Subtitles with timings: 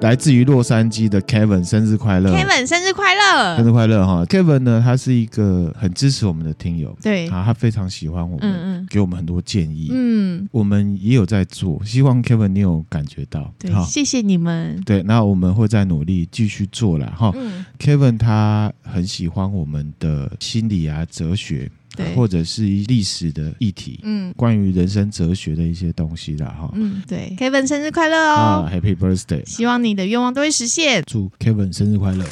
[0.00, 3.56] 来自于洛杉矶的 Kevin，生日快乐！Kevin，生日快乐！
[3.58, 17.30] 生日快乐哈！Kevin 呢，他是一个很支持我们的听友，对啊，他非常喜欢我们，嗯嗯，给我们很多建议，嗯，我们也有在做，希望 Kevin 你有感觉到，对，谢谢你们，对，那我们会再努力继续做了哈。
[17.36, 21.70] 嗯，Kevin 他很喜欢我们的心理啊，哲学。
[21.96, 32.24] 对，或者是一历史的议题，嗯，关于人生哲学的一些东西啦，哈，嗯，对，Kevin 生日快乐哦，Happy Birthday，希望你的愿望都会实现，祝 Kevin 生日快乐。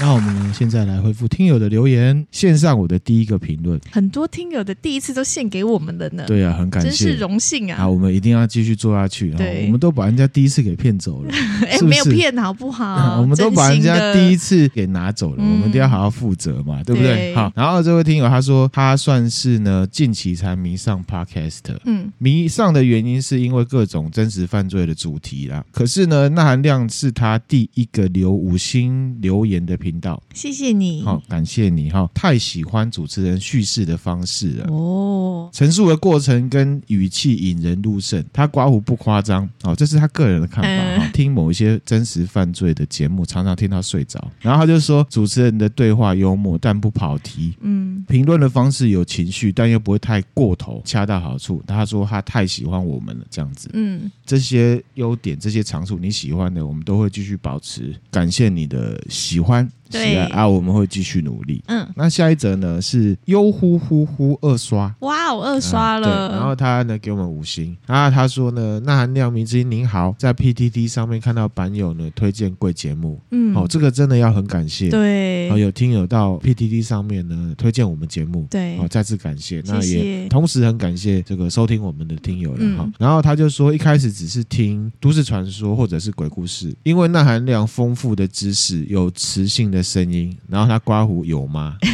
[0.00, 0.50] 那我们呢？
[0.54, 3.78] 现在来回复听友的留言，献上我的第一个评论。
[3.92, 6.24] 很多听友的第一次都献给我们了呢。
[6.26, 7.76] 对啊，很感谢，真是荣幸啊！
[7.76, 9.30] 好，我们一定要继续做下去。
[9.32, 11.30] 对，我们都把人家第一次给骗走了，
[11.68, 13.20] 哎，没有骗好不好？
[13.20, 17.34] 我们都把人家第一次给拿走了，我们一定要好好负责嘛，对不对？
[17.34, 25.62] 好，然后这位听友他说，他算是呢近期才迷上 Podcast，嗯，迷上的原因是因为各种真实犯罪的主题啦。
[25.72, 30.70] 可是呢，那含量是他第一个留五星留言的频道，谢谢。
[30.70, 41.10] 你好，感谢你哈，太喜欢主持人叙事的方式了哦，陈述的过程跟语气引人入胜，他刮胡不夸张哦，这是他个人的看法哈。
[41.12, 51.60] 听某一些真实犯罪的节目，常常听他睡着，然后他就说主持人的对话幽默，但不跑题，嗯，评论的方式有情绪，但又不会太过头，恰到好处。
[51.66, 57.92] 他说他太喜欢我们了，这样子，嗯，这些优点，这些长处你喜欢的，我们都会继续保持。
[58.10, 59.68] 感谢你的喜欢。
[59.90, 61.62] 对啊，我们会继续努力。
[61.66, 66.28] 嗯，那下一则呢是优呼呼呼二刷，哇，哦二刷了。
[66.28, 74.88] 对，然后他呢给我们五星，然后他说呢，那含量明之音您好，在 PTT 上面看到版友呢推荐贵节目，嗯，哦，这个真的要很感谢。
[74.90, 79.60] 对，哦，有听友到 PTT 上面呢推荐我们节目，对，哦，再次感谢。
[79.66, 82.88] 那也同时很感谢这个收听我们的听友了哈。
[82.98, 89.79] 然后他就说，一开始只是听都市传说或者是鬼故事，因为那含量丰富的知识，有磁性的。
[89.82, 91.76] 声音，然后他刮胡有吗？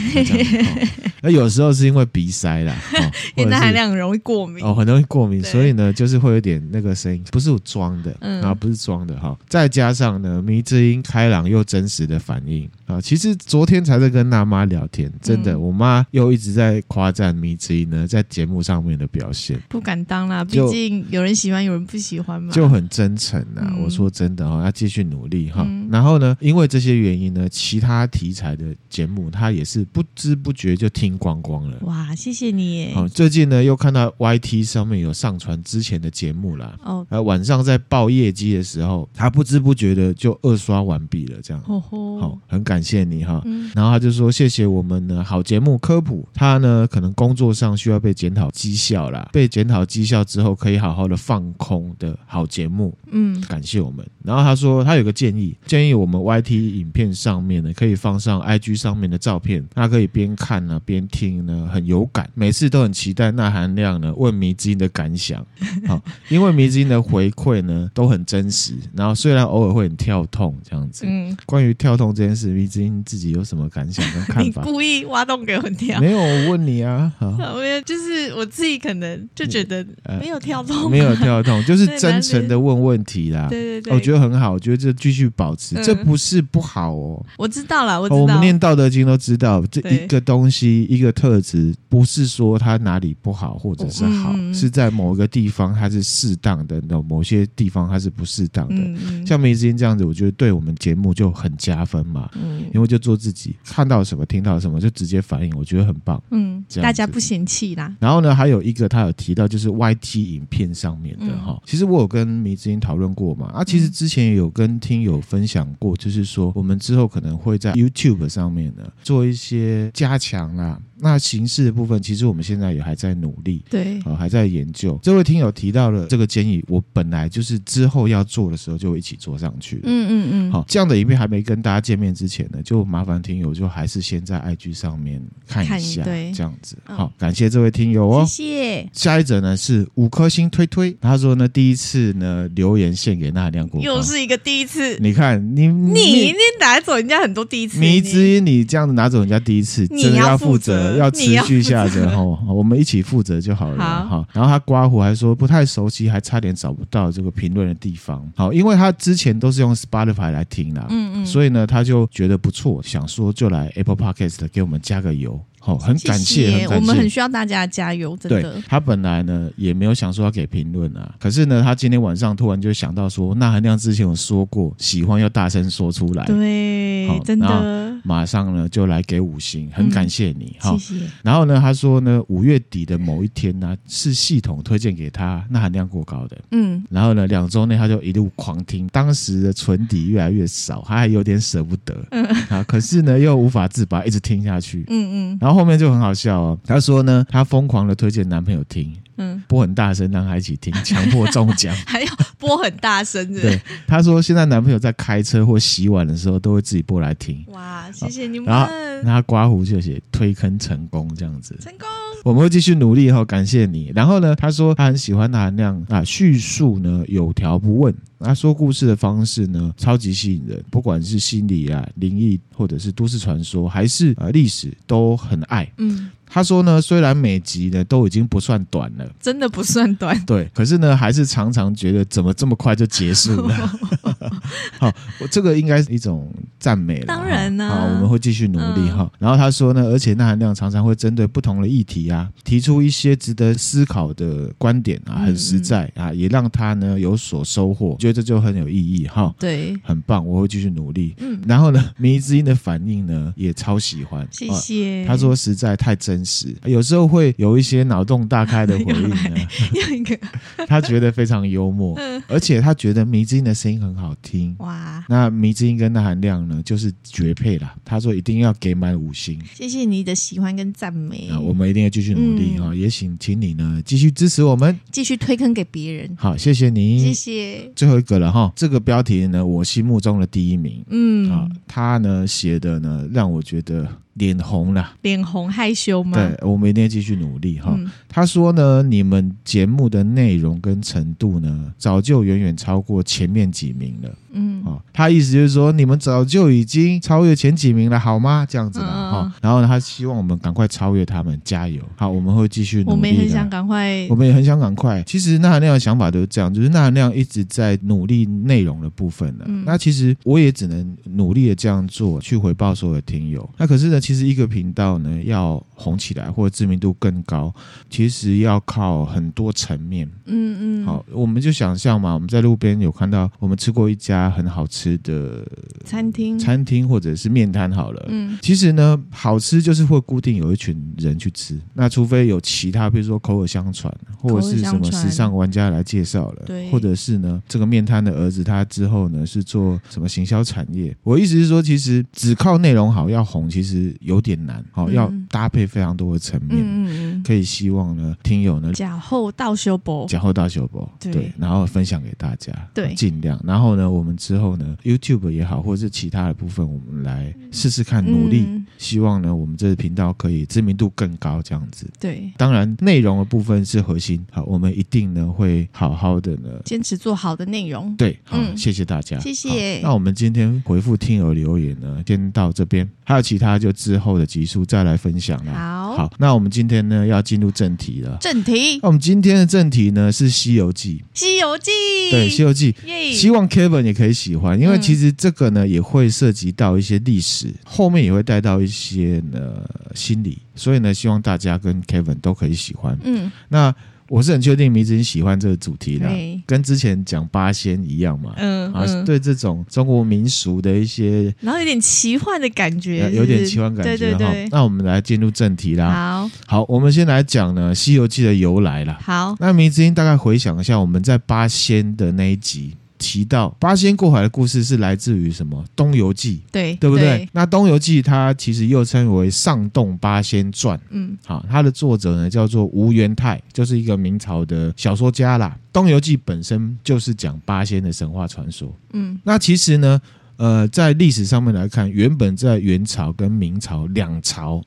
[1.23, 9.39] 那、哦、有时候是因为鼻塞啦，哦、 因为含量很容易过敏哦，很容易过敏，所以呢，就是会有点那个声音，不是我装的，嗯、然后不是装的哈、哦。
[9.49, 23.63] 再加上呢，迷之音开朗又真实的反应啊、哦，其实昨天才在跟娜妈聊天，真的，嗯、我妈又一直在夸赞迷之音呢，在节目上面的表现，不敢当啦，毕竟有人喜欢，有人不喜欢嘛，就很真诚呐。
[23.69, 25.67] 嗯、我说真的哈、哦，要继续努力哈。
[25.91, 31.79] 然后呢，因为这些原因呢，其他题材的节目，他也是不知不觉就听光光了。
[31.83, 32.93] 哇，谢谢你耶！
[32.97, 36.77] 哦，最近呢又看到 YT 上面有上传之前的节目啦。
[36.85, 41.63] 哦，呃，晚上在报业绩的时候，他不知不觉的就二刷完毕了，这样。
[41.67, 43.41] 哦吼，好，很感谢你哈。
[43.45, 52.97] 嗯，然后他就说谢谢我们呢好节目科普，他呢可能工作上需要被检讨绩效啦，被检讨绩效之后可以好好的放空的好节目。
[53.11, 54.07] 嗯，感谢我们。
[54.23, 62.29] 然后他说他有个建议，建议我们 YT 影片上面呢可以放上 IG 上面的照片，那可以边看呢边听呢，很有感。
[62.35, 65.45] 每次都很期待那含量呢问迷之音的感想，
[65.87, 68.75] 好，因为迷之音的回馈呢都很真实。
[68.95, 74.63] 然后虽然偶尔会很跳痛这样子，嗯，关于跳痛这件事，迷之音自己有什么感想跟看法？
[74.65, 76.01] 你故意挖洞给我跳？
[76.01, 79.85] 没有，我问你啊，好， 没有，就是我自己可能就觉得
[80.21, 83.49] 没有跳痛，没有跳痛， 就是真诚的问问题啦。
[83.49, 87.25] 对对对，我觉得很好，我觉得这继续保持，这不是不好哦。
[87.37, 88.21] 我知道了，我知道。
[88.21, 99.27] 我们念道德经都知道，这一个东西一个特质，不是说它哪里不好或者是好，是在某一个地方它是适当的，那某些地方它是不适当的。
[99.27, 102.29] 像梅之音这样子，我觉得对我们节目就很加分嘛。
[102.75, 106.23] 因为就做自己，看到什么听到什么就直接反应，我觉得很棒。
[106.31, 107.95] 嗯，大家不嫌弃啦。
[107.99, 113.47] 然后呢，还有一个他有提到就是 YT 影片上面的哈，其实我有跟梅之音讨论过嘛。
[113.55, 120.81] 啊，其实之前也有跟听友分享过，就是说我们之后可能会在 YouTube 上面呢做一些加强啦。
[120.99, 124.99] 那形式的部分，其实我们现在也还在努力，对，啊，还在研究。
[125.03, 129.81] 这位听友提到了这个建议，我本来就是之后要做的时候就一起做上去。
[129.85, 130.53] 嗯嗯嗯。
[130.53, 136.77] 好，这样的影片还没跟大家见面之前呢，就麻烦听友就还是先在 IG 上面看一下，对，这样子。
[136.85, 138.89] 好，感谢这位听友哦，谢谢。
[138.93, 144.99] 下一则呢是五颗星推推，他说呢第一次呢留言献给那亮国，又是一个第一次。
[145.01, 154.27] 你看你你你拿走人家很多第一次，迷之音你这样子拿走人家第一次，真的要负责，要持续下然后，我们一起负责就好了哈。
[154.33, 158.27] 然后他刮胡还说不太熟悉，还差点找不到这个评论的地方。
[158.37, 165.41] 好，因为他之前都是用 Spotify 来听啦，嗯嗯，所以呢他就觉得不错，想说就来 Apple Podcast 给我们加个油。
[165.67, 168.41] 哦，很感谢，谢谢很感谢，我们很需要大家加油，真的。
[168.41, 177.87] 对，他本来呢也没有想说要给评论啊，可是呢，他今天晚上突然就想到说，那含量之前有说过，喜欢要大声说出来，对，好真的。
[178.05, 181.05] 马上呢就来给五星，很感谢你，哈、嗯，谢谢。
[181.25, 186.85] 然后呢，他说呢，五月底的某一天呢，是系统推荐给他，那含量过高的，嗯。
[186.89, 195.39] 然后呢，两周内他就一路狂听，当时的存底越来越少，他还有点舍不得，嗯啊，可是呢又无法自拔，一直听下去，嗯嗯。
[195.41, 198.95] 然后后面就很好笑哦，她说呢，她疯狂的推荐男朋友听。
[199.19, 202.09] 嗯，播很大声，让他一起听，强迫中奖， 还要
[202.39, 203.41] 播很大声的。
[203.41, 207.43] 对，她说现在男朋友在开车或洗碗的时候，都会自己播来听。
[207.49, 208.47] 哇，谢谢你们。
[208.47, 208.71] 然后
[209.05, 211.89] 他刮胡就写推坑成功这样子，成功。
[212.25, 213.93] 我们会继续努力哈，感谢你。
[213.95, 225.71] 然后呢，他说他很喜欢钠含量啊，叙述呢有条不紊，他说故事的方式呢超级吸引人，不管是心理啊、灵异或者是都市传说，还是呃历史，都很爱。
[225.79, 226.11] 嗯。
[226.29, 233.73] 他说呢，虽然每集呢都已经不算短了，真的不算短，对，可是呢，还是常常觉得怎么这么快就结束了。
[234.79, 234.93] 好，
[235.31, 237.07] 这个应该是一种赞美了。
[237.07, 239.03] 当然呢，好，我们会继续努力哈。
[239.03, 249.35] 嗯、然后他说呢，而且那含量常常会针对不同的议题啊，提出一些值得思考的观点啊，很实在啊，也让他呢有所收获，觉得这就很有意义哈。
[249.39, 251.15] 对，很棒，我会继续努力。
[251.19, 255.05] 嗯，然后呢，迷之音的反应呢也超喜欢，谢谢。
[255.07, 259.17] 他说实在太真实，有时候会有一些脑洞大开的回应呢。
[260.67, 261.99] 他觉得非常幽默，
[262.29, 264.55] 而且他觉得迷之音的声音很好听。
[264.59, 267.75] 哇，那迷之音跟那含量呢，就是绝配啦。
[267.85, 271.29] 他说一定要给满五星，谢谢你的喜欢跟赞美。
[271.31, 276.15] 啊，我们一定要继续努力啊，嗯、也请请你呢继续支持我们，继续推坑给别人。
[276.17, 277.73] 好，谢谢你，谢谢。
[277.75, 280.85] 最后一个了哈，这个标题呢，我心目中的第一名。
[280.89, 283.89] 嗯，啊，他呢写的呢，让我觉得。
[284.17, 286.17] 脸红了，脸红害羞吗？
[286.17, 287.75] 对，我们一定要继续努力哈。
[287.79, 294.11] 嗯、他说呢，你们节目的内容跟程度呢，早就远远超过前面几名了。
[294.37, 298.47] 嗯，哦，他意思就是说，你们早就已经超越前几名了，好吗？
[298.49, 299.23] 这样子的哈。
[299.25, 301.83] 嗯、然后呢，他希望我们赶快超越他们，加油！
[301.97, 302.91] 好，我们会继续努力。
[302.91, 305.03] 我们也很想赶快，我们也很想赶快。
[305.05, 309.45] 其实那含量的想法都是这样，就是那含量一直在努力内容的部分呢。
[309.49, 313.49] 嗯、那其实我也只能努力的这样做，去回报所有的听友。
[313.57, 317.55] 那可是呢，其实一个频道呢，要红起来或者知名度更高，
[317.89, 320.09] 其实要靠很多层面。
[320.27, 320.87] 嗯嗯。
[320.87, 325.47] 好，我们就想象嘛，我们在路边有看到，我们吃过一家很好吃的
[325.85, 328.07] 餐厅，餐厅或者是面摊好了。
[328.09, 328.39] 嗯。
[328.43, 331.59] 其实呢，好吃就是会固定有一群人去吃。
[331.75, 340.97] 那除非有其他，比如说口耳相传，或者是什么时尚玩家来介绍了，对，或者是呢，这个面摊的儿子他之后呢是做什么行销产业。
[341.03, 343.47] 我意思是说，其实只靠内容好要红。
[343.49, 358.45] 其实有点难，好，要搭配非常多的层面，嗯，可以希望呢，听友呢，假后到修博，假后到修博，对，然后分享给大家，对，尽量，然后呢，我们之后呢，YouTube 也好，或者是其他的部分，我们来试试看，努力，
[358.79, 374.27] 希望呢，我们这个频道可以知名度更高，这样子，对，当然内容的部分是核心，好，我们一定呢会好好的呢，坚持做好的内容，对，好，谢谢大家，谢谢，那我们今天回复听友留言呢，先到这边，还有其他就之后的。
[374.37, 375.55] 集数再来分享了。
[375.55, 378.19] 好，好，那我们今天呢要进入正题了。
[378.21, 380.99] 正题，那我们今天的正题呢是《西游记》。
[381.15, 381.71] 《西游记》
[382.11, 389.63] 对，《西游记》耶，希望 Kevin 也可以喜欢，因为其实这个呢也会涉及到一些历史，后面也会带到一些呢
[389.95, 392.99] 心理，所以呢希望大家跟 Kevin 都可以喜欢。
[393.03, 393.75] 嗯，那。
[394.09, 396.09] 我是很确定迷之音喜欢这个主题的，
[396.47, 398.35] 跟之前讲八仙一样嘛。
[398.37, 403.97] 嗯，啊，对这种中国民俗的一些，然后有点奇幻的感觉有点奇幻感觉。
[403.97, 405.91] 对对对，那我们来进入正题啦。
[405.91, 408.97] 好，好，我们先来讲呢《西游记》的由来啦。
[409.03, 412.77] 好，那迷之音大概回想一下，我们在八仙的那一集。
[412.99, 417.19] 提到八仙过海的故事是来自于什么《东游记》，对对不对？
[417.19, 420.79] 对那《东游记》它其实又称为《上洞八仙传》。
[420.91, 425.57] 嗯，好，它的作者呢叫做吴元泰，就是一个明朝的小说家啦。
[425.73, 428.75] 《东游记》本身就是讲八仙的神话传说。
[428.93, 430.01] 嗯，那其实呢，
[430.37, 434.63] 呃，在历史上面来看，原本在元朝跟明朝两朝。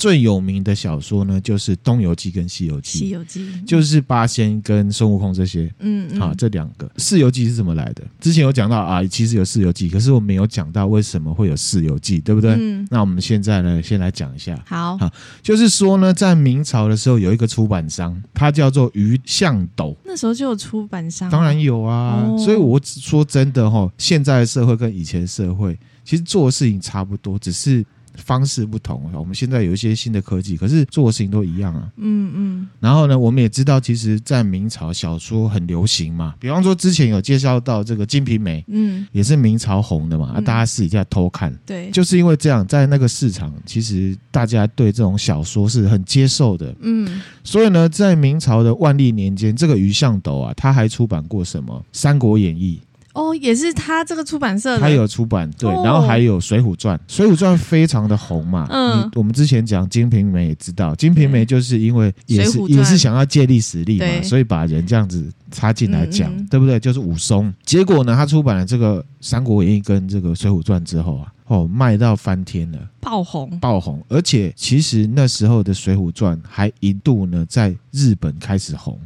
[0.00, 2.98] 最有名的小说呢，就是《东游记》跟《西游记》。
[3.00, 6.86] 西游记就是八仙跟孙悟空这些，嗯，嗯，好，这两个。
[6.96, 8.02] 《四游记》是怎么来的？
[8.18, 12.56] 之前有讲到啊，其实有《四游记》，可是我没有讲到为什么会有《四游记》，对不对？
[12.58, 12.88] 嗯。
[12.90, 14.58] 那我们现在呢，先来讲一下。
[14.66, 19.94] 好，好，就是说呢，在明朝的时候，有一个出版商，他叫做余向斗。
[20.06, 22.24] 那时候就有出版商，当然有啊。
[22.26, 27.84] 哦、所以我说真的哈，现在的社会跟以前的社会，其实做的事情差不多，只是。
[28.20, 31.90] 方式不同，我们现在有一些新的科技，可是做的事情都一样啊。
[31.96, 32.68] 嗯嗯。
[32.78, 36.34] 然后呢，我们也知道，其实，在明朝小说很流行嘛。
[36.38, 40.32] 比方说，之前有介绍到这个《金瓶梅》，嗯，也是明朝红的嘛。
[40.36, 46.74] 啊，大家私底下偷看，对，就是因为这样，在那个市场，其实大家对这种小说是很接受的。
[46.80, 47.20] 嗯。
[47.42, 52.80] 所以呢，在明朝的万历年间，这个余向斗啊，他还出版过什么《三国演义》。
[53.12, 58.66] 哦，也是他这个出版社的，他有出版对，然后还有《水浒传》，《水浒传》非常的红嘛。
[58.70, 66.78] 嗯，我们之前讲《金瓶梅》也知道，《金瓶梅》就是因为也是也是想要借力使力嘛，所以把人这样子插进来讲，嗯嗯对不对？
[66.78, 67.52] 就是武松。
[67.64, 74.00] 结果呢，他出版了这个《三国演义》跟这个《水浒传》之后啊，哦，卖到翻天了，爆红，爆红。
[74.08, 78.96] 而且其实那时候的《水浒传》还一度呢在日本开始红。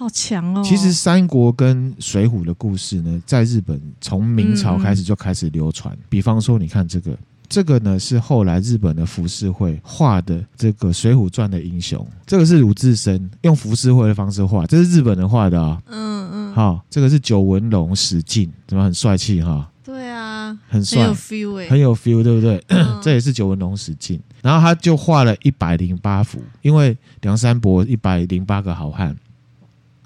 [0.00, 0.62] 好强哦！
[0.64, 5.94] 其实三国跟水浒的故事呢，在日本从明朝开始就开始流传。
[5.94, 7.14] 嗯、比方说，你看这个，
[7.50, 15.82] 这个呢是后来日本的浮世绘画的这个《水浒传》的英雄，这个是鲁智深用浮世绘的方式画，这是日本人画的啊、哦。
[15.88, 16.54] 嗯嗯。
[16.54, 19.70] 好，这个是九纹龙史进，怎么很帅气哈？
[19.84, 22.64] 对啊，很帅，很有 feel 哎，很有 feel，对不对？
[22.68, 29.14] 嗯、 这也是九纹龙史进，然后他就画了一百零八幅，因为梁山伯一百零八个好汉。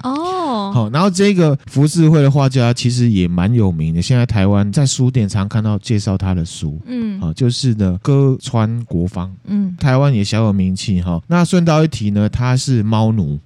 [0.04, 11.20] 哦，好，然后这个浮世绘的画家其实也蛮有名的，现在台湾在书店常看到介绍他的书，嗯，好，就是呢歌川国芳，嗯，台湾也小有名气哈。
[11.26, 13.40] 那顺道一提呢，他是猫奴，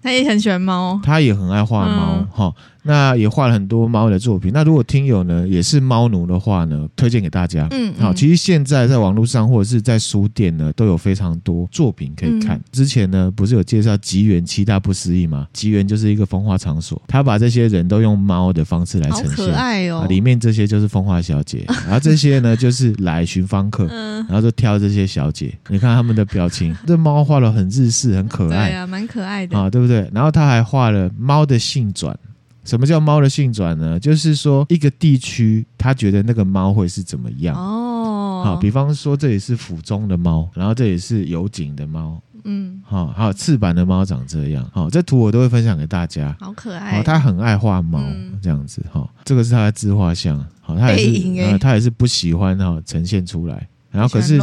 [0.00, 2.62] 他也很喜欢猫，他也很爱画猫，哈、嗯。
[2.82, 4.50] 那也画了很多猫的作品。
[4.52, 7.66] 那如果听友呢也是猫奴的话呢，推荐给大家。
[7.70, 12.56] 嗯，好，其实现在在网络上或者是在书店呢，都有非常多作品可以看。
[12.56, 15.46] 嗯、之前呢不是有介绍吉原七大不思议吗？
[15.52, 20.06] 吉原就是一个风化场所，他把这些人都用猫的方式来呈现，好可爱哦。
[20.08, 25.52] 里面这些就是风化小姐，然后这些呢就是来寻芳客，嗯，然后就挑这些小姐。
[25.68, 30.08] 你看他们的表情， 这猫画的很日式，很可爱，对啊，蛮可爱的啊，对不对？
[30.12, 32.16] 然后他还画了猫的性转。
[32.64, 33.98] 什么叫猫的性转呢？
[33.98, 38.42] 就是说一个地区，他觉得那个猫会是怎么样哦。
[38.44, 44.68] 好，比方说这里是府中的猫，然后这里是有井的猫，嗯，好，还有赤坂的猫长这样。
[44.72, 46.34] 好，这图我都会分享给大家。
[46.40, 46.96] 好可爱。
[46.96, 48.84] 好，他很爱画猫，嗯、这样子。
[48.90, 50.38] 哈，这个是他的自画像。
[50.60, 53.68] 好，他也是，呃、他也是不喜欢哈呈现出来。
[53.90, 54.38] 然后可是，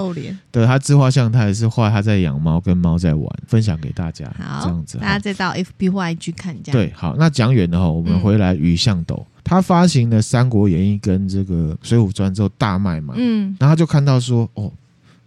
[0.51, 4.25] 对他自画像，他也是画他在养猫，跟猫在玩，分享给大家。
[4.37, 6.71] 好，这样子，大家再到 FB 或 IG 看一下。
[6.71, 14.71] 对，好，那讲远了哈，我们回来余向斗，嗯、他发行了《三国演义》跟这个《水浒传》之后大卖嘛，嗯，然后他就看到说，哦。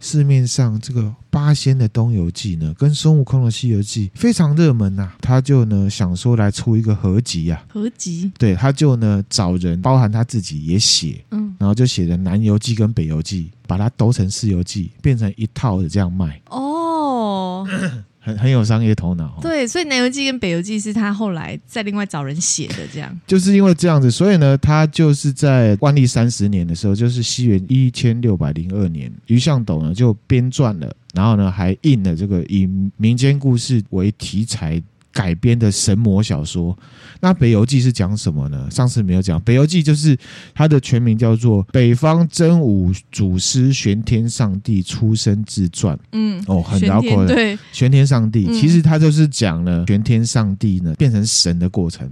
[0.00, 16.40] 市面上这个八仙的《东游记》呢，跟孙悟空的《西游记》非常热门呐、啊，他就呢想说来出一个合集呀、啊，合集，对，他就呢找人，包含他自己也写，嗯，然后就写的《南游记》跟《北游记》，把它都成《四游记》，变成一套的这样卖。
[16.46, 17.66] 哦。
[18.20, 23.18] 很很有商业头脑，对，所以《南游记》跟《北游记》是他后来再另外找人写的，这样。
[23.26, 34.80] 就是因为这样子，所以呢，他就是在万历三十年的时候，就是西元一千六百零二年，余向斗呢就编撰了，然后呢还印了这个以民间故事为题材。
[35.12, 36.76] 改编的神魔小说，
[37.20, 38.68] 那《北游记》是讲什么呢？
[38.70, 40.16] 上次没有讲，《北游记》就是
[40.54, 45.96] 它的全名叫做《北方真武祖师玄天上帝出生自传》。
[46.12, 47.34] 嗯，哦，很绕口的。
[47.34, 52.10] 对，玄天上帝，其实它就是讲了玄天上帝呢变成神的过程。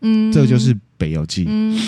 [0.00, 1.44] 嗯，这就是《北游记》。
[1.48, 1.78] 嗯。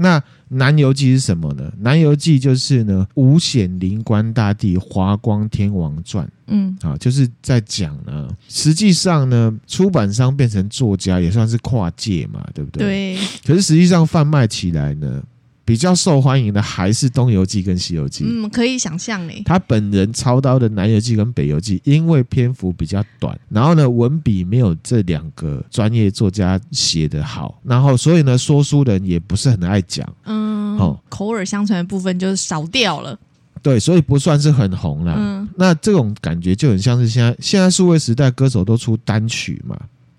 [0.00, 1.70] 那南游记是什么呢？
[1.78, 6.28] 南游记就是呢，五显灵官大帝华光天王传。
[6.46, 8.28] 嗯，啊，就是在讲呢。
[8.48, 13.14] 实际上呢，出版商变成作家也算是跨界嘛，对不对？
[13.14, 13.18] 对。
[13.46, 15.22] 可是实际上贩卖起来呢，
[15.70, 18.24] 比较受欢迎的还是《东游记》跟《西游记》。
[18.28, 19.40] 嗯，可以想象诶。
[19.44, 30.04] 他本人操刀的《南游记》跟《北游记》，因为篇幅比较短，然后呢，文笔没有这两个专业作家写的好，然后所以呢，说书人也不是很爱讲。
[30.24, 33.16] 嗯，哦，口耳相传的部分就是少掉了。
[33.62, 35.14] 对，所以不算是很红了。
[35.16, 39.78] 嗯，那这种感觉就很像是现在，现在数位时代，歌手都出单曲嘛。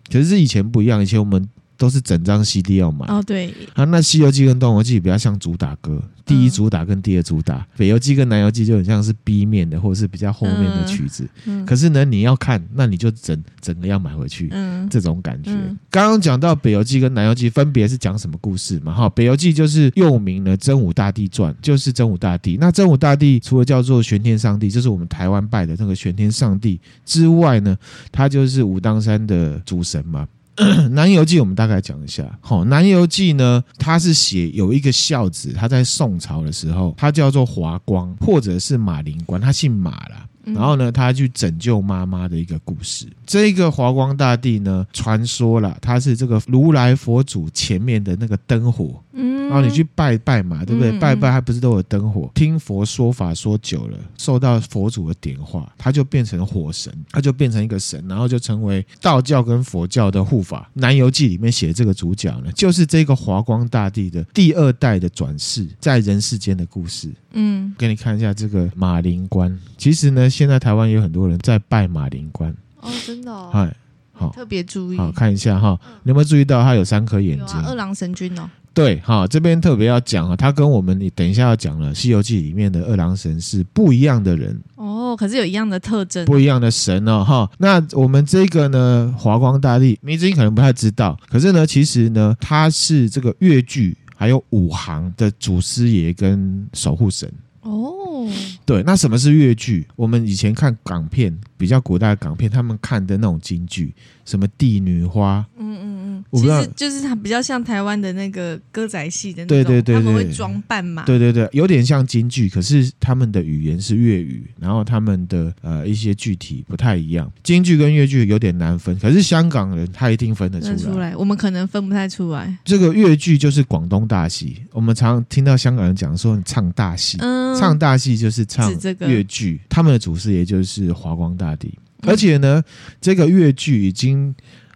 [0.10, 1.46] 可是以前不一样，以前我们。
[1.81, 11.27] 都是整张 CD 要买哦，对啊，那《西游记》跟《东游记》比较像主打歌，第一主打跟第二主打，嗯《北游记》跟《南游记》就很像是 B 面的，或者是比较后面的曲子。
[11.45, 15.50] 嗯，可是呢，你要看，那你就整整个要买回去，嗯，这种感觉。
[15.89, 18.93] 刚刚讲到《北游记》跟《南游记》分别是讲什么故事嘛？
[18.93, 22.57] 哈，《北游记》就是又名了《真武大帝传》，就是真武大帝。
[22.61, 27.75] 那真武大帝除了叫做玄天上帝，就是我们台湾拜的那个玄天上帝之外呢，
[28.11, 30.27] 他就是武当山的主神嘛。
[30.91, 40.27] 南游记我们大概讲一下，好，南游记呢，它是写有一个孝子，他在宋朝的时候，他叫做华光，或者是马灵官，他姓马啦。
[40.43, 43.05] 然后呢，他去拯救妈妈的一个故事。
[43.25, 49.01] 这个华光大帝呢，传说了他是这个如来佛祖前面的那个灯火。
[49.13, 50.91] 嗯，然后你去拜拜嘛，对不对？
[51.00, 52.31] 拜拜还不是都有灯火？
[52.33, 60.69] 听佛说法说久了，受到佛祖的点化，他就变成火神，他就变成一个神，然后就成为道教跟佛教的护法。
[60.74, 67.10] 南游记里面写的这个主角呢，就是这个华光大帝的第二代的转世，在人世间的故事。
[67.33, 69.57] 嗯，给你看一下这个马灵官。
[69.77, 72.53] 其实呢，现在台湾有很多人在拜马灵官。
[72.79, 73.50] 哦，真的哦。
[73.51, 73.75] 嗨，
[74.11, 74.97] 好，特别注意。
[74.97, 77.59] 好，看一下哈，你有没有注意到他有三颗眼睛？
[77.61, 78.50] 二郎神君哦。
[78.73, 84.57] 对，哈，这边特别要讲啊，他跟我们你等一下要讲了《西游记》里面的二郎神是不一样的人。
[84.75, 87.50] 哦，可是有一样的特征，不一样的神哦，哈。
[87.57, 93.97] 那我们这个呢，华光大帝，迷之音可能不太知道，可是呢，其实呢，他是这个越剧。
[94.21, 97.27] 还有五行的祖师爷跟守护神。
[97.61, 98.29] 哦，
[98.63, 99.87] 对，那什么是越剧？
[99.95, 103.91] 我们以前看港片，比较古代的港片，他们看的那种京剧，
[104.31, 106.39] 什么帝女花，嗯嗯嗯。
[106.39, 117.29] 其实就是它比较像台湾的那个歌仔戏的那种，对对对，他们会装扮嘛，对对对，有点像京剧，可是他们的语言是粤语，然后他们的呃一些具体不太一样。
[117.43, 120.75] 京剧跟粤剧有点难分，可是香港人他一定分得出来。
[120.77, 122.57] 出来，我们可能分不太出来。
[122.63, 128.71] 这个粤剧就是广东大戏，我们常常听到香港人讲说你唱大戏，嗯，唱大戏就是唱
[129.01, 132.64] 粤剧，他们的祖师爷就是华光大帝，而且呢，
[133.00, 134.33] 这个粤剧已经。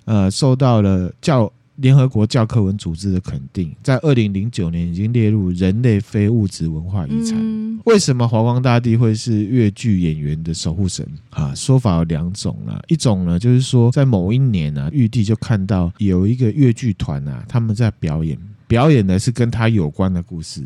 [0.07, 7.35] 呃，受到了教联合国教科文组织的肯定，在二零零九年已经列入人类非物质文化遗产。
[7.39, 11.55] 嗯、为什么华光大帝会是粤剧演员的守护神啊？
[11.55, 20.61] 说法有两种啊，一种呢就是说，在某一年啊，玉帝就看到有一个粤剧团啊，他们在表演，表演的是跟他有关的故事，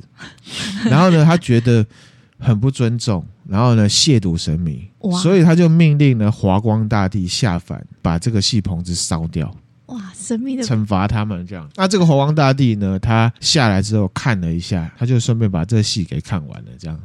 [0.84, 1.86] 然后呢，他觉得
[2.40, 3.24] 很不尊重。
[3.48, 9.54] 然后呢，亵渎神明，哇所以他就命令呢华光大帝下凡，把这个戏棚子烧掉。
[9.88, 11.68] 哇，神秘的惩罚他们这样。
[11.76, 17.00] 那这个华光大帝呢，他下来之后看了一下，他就顺便把这个戏给看完了，这样。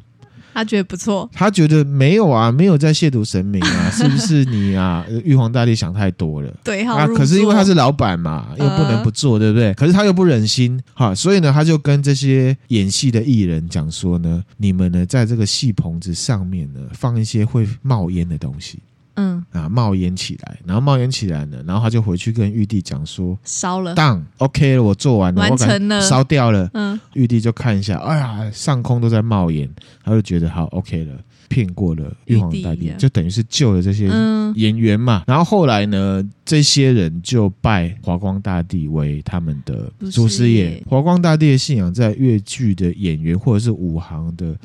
[0.54, 5.04] 他觉得不错，他觉得没有啊，没有在亵渎神明啊， 是不是你啊？
[5.24, 6.50] 玉皇大帝想太多了。
[6.62, 9.74] 对，啊，可是因为他是老板嘛，又不能不做，对不对？
[9.74, 18.78] 可是他又不忍心，哈，所以呢，他就跟这些演戏的艺人讲说呢，你们呢，在这个戏棚子上面呢，放一些会冒烟的东西。
[19.16, 26.68] 嗯啊，冒烟起来，然后冒烟起来了，然后他就回去跟玉帝讲说，烧了，当 OK 了，我做完了，完成了，烧掉了。
[26.74, 29.70] 嗯，玉帝就看一下，哎呀，上空都在冒烟，
[30.02, 31.12] 他就觉得好 OK 了，
[31.48, 34.08] 骗过了玉皇大帝，就等于是救了这些
[34.56, 35.18] 演员嘛。
[35.18, 40.82] 嗯、然后后来呢，这些人就拜华光大帝为他们的祖师爷。
[40.88, 44.56] 华光大帝的信仰在粤剧的演员或者是武行的。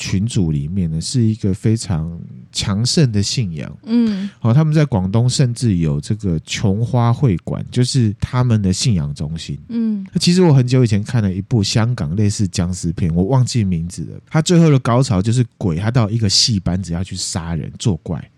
[0.00, 2.18] 群组里面呢，是一个非常
[2.50, 3.70] 强盛的信仰。
[3.84, 9.58] 嗯，好，他们在广东甚至有这个琼花会馆，就是他们的信仰中心。
[9.68, 14.18] 嗯，其实我很久以前看了一部香港类似僵尸片，我忘记名字了。
[14.26, 18.30] 他最后的高潮就是鬼，他到一个戏班子要去杀人作怪，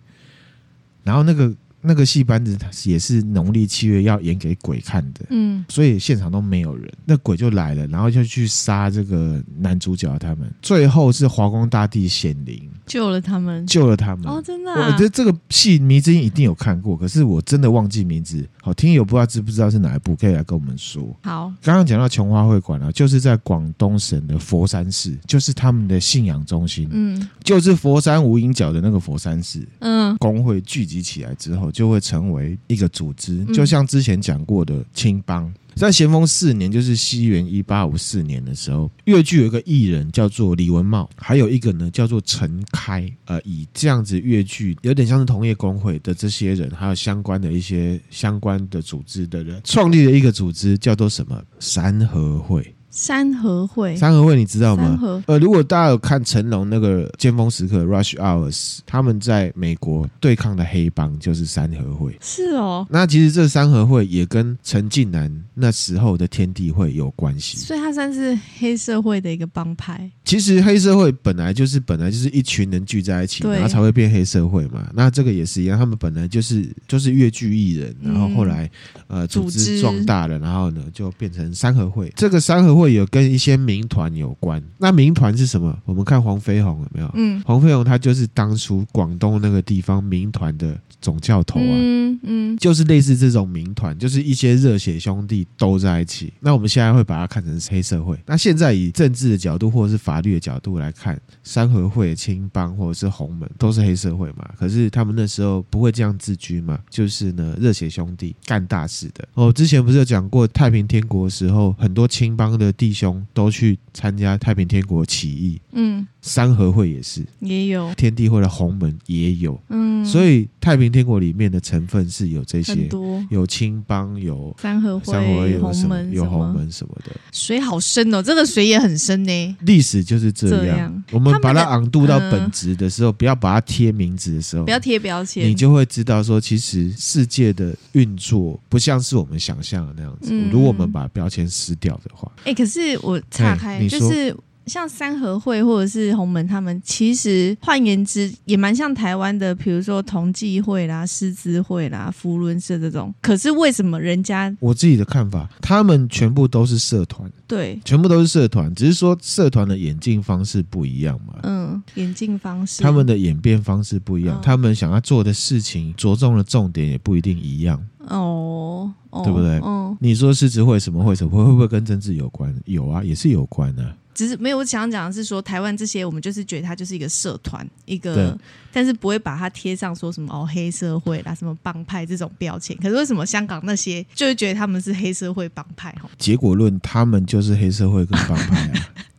[1.05, 1.55] 然后那个。
[1.83, 12.71] 那个戏班子也是农历七月要演给鬼看的，嗯，所以现场都没有人，那鬼就来了，然后就去杀这个男主角他们，最后是华光大帝显灵。
[12.93, 14.87] 救了他们，救了他们哦，真的、啊。
[14.87, 18.47] 我觉得这个戏迷之音一定有看过，可是我真的忘记名字。
[18.61, 21.03] 好，听友不知道知不知道是哪一部，可以来跟我们说。
[21.23, 26.87] 好，刚刚讲到琼花会馆啊，就是在广东省的佛山市，就是他们的信仰中心。
[26.93, 29.67] 嗯，就是佛山无影脚的那个佛山市。
[29.79, 35.51] 嗯，工会聚集起来之后，就会成为一个组织，就像之前讲过的青帮。
[35.75, 52.75] 在咸丰四年，就是西元一八五四年的时候，粤剧有一个艺人叫做李文茂，还有一个呢叫做陈开，呃，以这样子粤剧有点像是同业公会的这些人，还有相关的一些相关的组织的人，创立了一个组织，叫做什么三合会。
[52.95, 54.99] 三合会，三合会你知道吗？
[55.27, 62.15] 呃，如果大家有看成龙那个尖峰时刻 （Rush Hours），他们在美国对抗的黑帮就是三合会。
[62.21, 70.11] 是哦，那其实这三合会也跟陈近南那时候的天地会有关系，所以它算是黑社会的一个帮派。
[70.23, 74.87] 其实黑社会本来就是本来就是一群人聚在一起，然后才会变黑社会嘛。
[74.93, 78.71] 那这个也是一样，他们本来就是就是越剧艺人，然后后来、
[79.09, 82.13] 嗯、呃组织壮大了，然后呢就变成三合会。
[82.15, 82.82] 这个三合会。
[82.83, 85.79] 会有跟一些民团有关，那民团是什么？
[85.85, 87.11] 我们看黄飞鸿有没有？
[87.15, 96.33] 嗯，黄飞鸿他就是当初广东那个地方民团的总教头啊，嗯嗯，就是类似这种民团，就是一些热血兄弟都在一起。
[96.41, 98.19] 那我们现在会把它看成是黑社会。
[98.25, 104.49] 那现在以政治的角度或者是法律的角度来看，三合会、青帮或者是洪门都是黑社会嘛？
[104.59, 106.79] 可是他们那时候不会这样自居嘛？
[106.91, 109.27] 就是呢，热血兄弟干大事的。
[109.35, 112.73] 哦，之前不是有讲过太平天国的时候，很多青帮的。
[112.83, 122.89] 弟兄都去参加太平天国起义，嗯，三合会也是，也有天地会的洪门也有，嗯，所以太平天国里面的成分是有这些，
[123.31, 129.57] 有青帮，有三合会，三合会有什么，有红门什么的，水好深哦，这个水也很深呢。
[129.61, 140.29] 历史就是这样，我们把它昂度到本质的时候，不要把它贴名字的时候，不要贴标签，你就会知道说，其实世界的运作不像是我们想象的那样子。
[140.31, 142.93] 嗯、如果我们把标签撕掉的话，哎、欸，可是。
[143.03, 153.13] 我岔开，就是像三合会或者是洪门，他们其实换言之也蛮像台湾的，比如说同济会啦、狮子会啦、福伦社这种。
[153.21, 154.55] 可是为什么人家？
[154.61, 161.35] 我自己的看法，他们全部都是社团，对，全部都是社团，只是说社团的演进方式不一样嘛。
[161.43, 167.83] 嗯，演进方式，他们的演变方式不一样，嗯、他们想要做的事情着重的重点也不一定一样。
[168.09, 168.93] 哦。
[169.25, 169.61] 对不对？
[169.63, 172.51] 嗯，你说狮子会什么会什么会会不会跟政治有关？
[172.65, 173.95] 有啊，也是有关的、啊。
[174.15, 178.39] 只是没有我想讲的是说，台湾这些我们就是觉得它就是一个社团，一个，
[178.73, 182.77] 但是不会把它贴上说什么哦黑社会啦、什么帮派这种标签。
[182.79, 185.91] 可是为什么香港那些就会觉得他们是黑社会帮派？
[185.93, 188.89] 哈，结果论，他们就是黑社会跟帮派啊。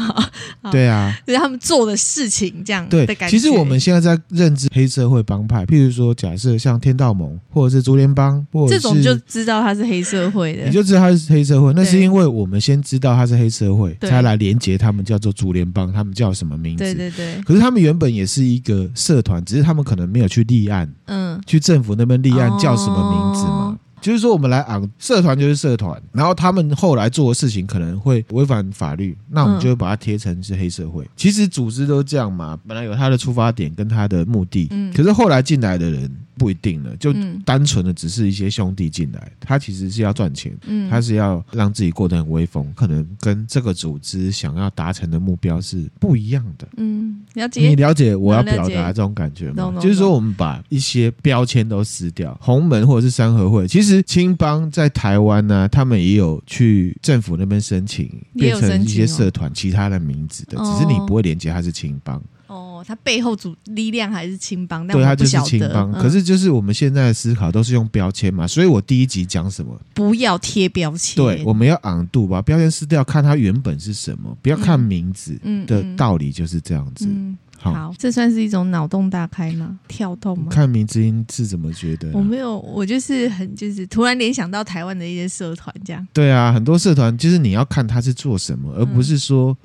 [0.70, 3.30] 对啊，就是他们做的事情这样的感觉。
[3.30, 11.72] 其实我们现在在认知黑社会帮派，譬如说，假设像天道盟或者是竹联帮，或者是这种就知道他是黑社会的，你就知道他是黑社会。
[11.74, 16.84] 那是因为我们先知道他是黑社会，才来连接他们叫做竹联帮，他们叫什么名字？
[16.84, 17.40] 对对对。
[17.42, 23.78] 可是他们原本也是一个社团，只是他们可能没有去立案，嗯，去政府那边立案叫什么名字嘛？
[24.06, 31.02] 就是说，我们来昂社团就是社团，然后他们后来做的事情可能会违反法律，那我们就会把它贴成是黑社会。
[31.02, 36.08] 嗯、其实组织都这样嘛，本来有他的出发点跟他的目的，嗯、可是后来进来的人。
[36.36, 37.12] 不一定了，就
[37.44, 46.68] 单纯的只是一些兄弟进来，嗯、他其实是要赚钱，嗯、他是要让自己过得很威风，可能跟这个组织想要达成的目标是不一样的。
[46.76, 47.66] 嗯，了解。
[47.66, 49.74] 你了解我要表达这种感觉吗？
[49.80, 62.22] 就是说，我们把一些标签都撕掉，红门或者是三合会，其实青帮在台湾呢、啊，他们也有去政府那边申请，变成一些社团，其他的名字的，只是你不会连接它是青帮。
[62.46, 65.90] 哦，他背后主力量还是青帮，对，他就是青帮。
[65.92, 69.76] 嗯、可是就是我们现在的思考都是用标签嘛，所以我第一集讲什么？
[69.94, 71.16] 不要贴标签。
[71.16, 75.36] 对，我们要昂度，把标签撕掉，看它原本是什么，不要看名字。
[75.42, 77.06] 嗯，的道理就是这样子。
[77.06, 79.78] 嗯嗯、好，好，这算是一种脑洞大开吗？
[79.88, 80.46] 跳动吗？
[80.48, 82.12] 看名字音是怎么觉得？
[82.12, 86.06] 我没有，我就是很就是突然联想到台湾的一些社团这样。
[86.12, 89.56] 对啊，很多社团就是你要看他是做什么，而不是说、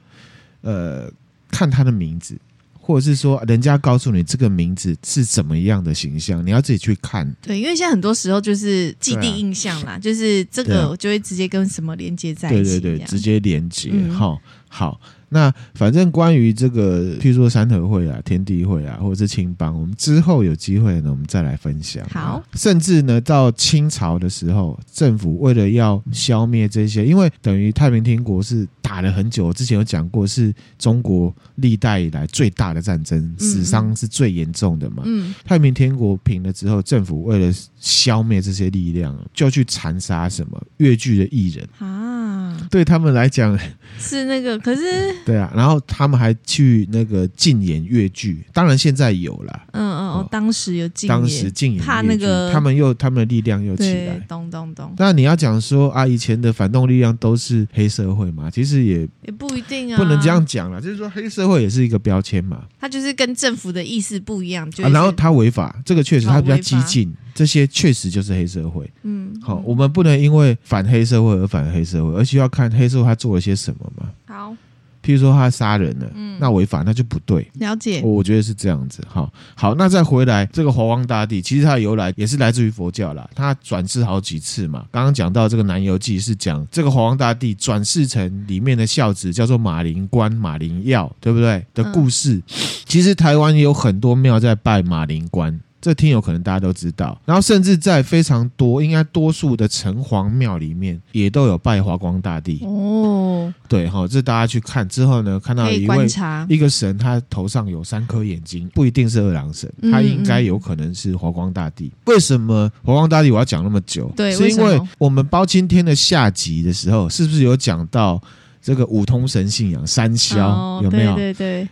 [0.61, 1.11] 嗯、呃
[1.51, 2.35] 看他的名字。
[2.81, 7.31] 或者是说，人家告诉你这个名字是怎么样的形象，你要自己去看。
[7.41, 12.79] 对，因为现在很多时候就是既定印象啦，啊、就是这个就会直接跟什么连接在一起。
[12.79, 13.91] 对对对，直接连接。
[14.11, 15.01] 好、嗯，好。
[15.33, 22.05] 那反正关于这个，譬如说山河会啊、天地会啊，或者是青帮，我们之后有机会呢，我们再来分享。
[22.09, 35.03] 好，甚至呢，到清朝的时候，政府为了要消灭这些，因为等于太平天国是打了很久，之前有讲过，是中国历代以来最大的战争，死伤是最严重的嘛。
[35.05, 42.67] 嗯，太平天国平了之后，政府为了消灭这些力量，就去残杀什么越剧的艺人啊。
[42.69, 43.57] 对他们来讲
[43.97, 44.81] 是那个，可是
[45.23, 54.93] 对啊，然后他们还去那个禁演越剧，当然现在有了，嗯嗯哦，当时有禁，当时禁演，怕那个他们又他们的力量又起来，咚咚咚。
[54.97, 58.49] 那你要讲说啊，以前的反动力量都是黑社会嘛？
[58.49, 68.91] 其实也也不一定啊，不能这样讲了，就是说黑社会也是一个标签嘛，它就是跟政府的意思不一样，就、啊、然后他违法，这个确实他比较激进，这些确实就是黑社会。
[69.03, 74.09] 嗯，好，我们不能因为反黑社会而反黑社会，而且要看黑社会他做了些什么嘛。
[74.25, 74.55] 好。
[75.03, 77.49] 譬如说他杀人了，嗯，那违法那就不对。
[77.55, 79.03] 了解，我觉得是这样子。
[79.07, 83.29] 好，好，那再回来这个华光大帝，其实它的由来也是来自于佛教啦。
[83.35, 84.85] 它转世好几次嘛。
[84.91, 91.65] 刚刚讲到这个《南游记》是讲这个华光大帝转世成里面的孝子叫做马灵官、马灵耀，对不对？
[91.73, 92.35] 的故事。
[92.35, 92.43] 嗯、
[92.85, 95.59] 其实台湾也有很多庙在拜马灵官。
[95.81, 103.51] 这听友可能大家都知道，然后甚至在非常多，应该多数的城隍庙里面也都有拜华光大帝哦。
[103.67, 106.07] 对哈，这大家去看之后呢，看到一位
[106.47, 111.85] 一个神，他头上有三颗眼睛，不一定是二郎神，他应该有可能是华光大帝。
[111.85, 112.13] 嗯嗯。
[112.13, 114.11] 为什么华光大帝我要讲那么久？
[114.15, 118.21] 对，是因为我们包青天的下集的时候，是不是有讲到
[118.61, 120.39] 这个五通神信仰三霄？
[120.41, 121.15] 哦，有没有？
[121.15, 121.69] 对对对。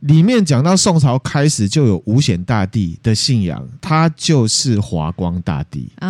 [0.00, 5.90] 里面讲到宋朝开始就有五显大帝的信仰，他就是华光大帝。
[6.00, 6.06] 哦，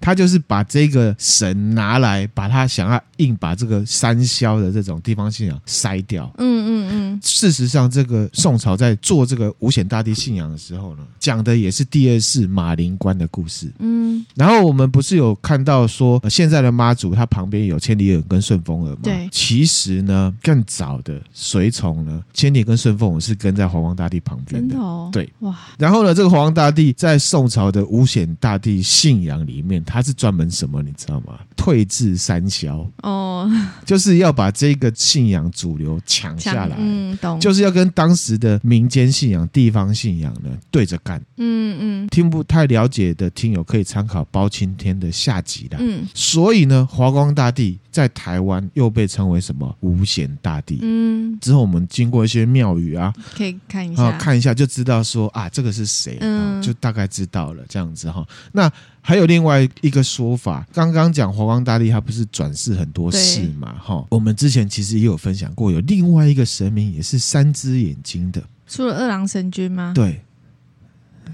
[0.00, 6.32] 他就是把这个神拿来，把他想要硬把这个三霄的这种地方信仰筛掉。
[6.38, 7.20] 嗯嗯嗯。
[7.22, 13.70] 事实上，这个宋朝在做这个五显大帝信仰的时候呢，讲的也是第二世马灵官的故事。
[13.78, 14.24] 嗯。
[14.34, 19.00] 然后我们不是有看到说，现在的妈祖他旁边有千里眼跟顺风耳吗？
[19.04, 19.28] 对。
[19.30, 23.12] 其实呢，更早的随从呢，千里跟顺风。
[23.12, 25.56] 耳是跟在华光大帝旁边的，真的哦，对哇。
[25.78, 31.38] 然后呢，这个华光大帝在宋朝的五显大帝信仰里面，他是专门什么，你知道吗？
[31.56, 33.48] 退至三霄哦，
[33.86, 42.08] 就是要把这个信仰主流抢下来，嗯，懂，就是要跟当时的民间信仰、地方信仰呢对着干，嗯嗯。
[42.08, 46.04] 听不太了解的听友可以参考包青天的下集啦，嗯。
[46.14, 49.72] 所以呢，华光大帝在台湾又被称为什么？
[49.80, 51.38] 五显大帝，嗯。
[51.40, 58.26] 之后我们经过一些庙宇啊，可以看一下，啊，看一下就知道说啊，这个是谁，嗯，就大概知道了这样子哈。
[58.50, 58.68] 那。
[59.02, 63.74] 还有另外一个说法，刚刚讲华光大帝他不是转世很多世嘛？
[63.78, 69.92] 哈，我们之前其实也有分享过，有另外一个神明也是三只眼睛的，除了二郎神君吗？
[69.94, 70.22] 对。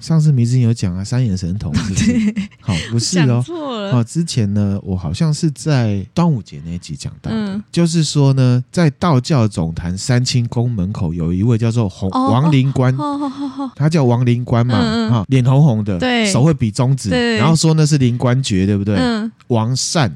[0.01, 2.35] 上次迷之有讲啊，三眼神童是不是？
[2.61, 3.43] 好，不是哦。
[3.45, 3.93] 错了。
[3.93, 12.95] 好，之前呢，我好像是在端午节那一集讲到的，嗯、就是说呢，在道教总坛三清宫门口有一位叫做红王灵官，
[13.75, 14.75] 他叫王灵官嘛，
[15.11, 18.97] 哈、嗯，脸红红的，对，手会比中指，然后说那是灵官诀，对不对？
[18.97, 20.15] 嗯、王善。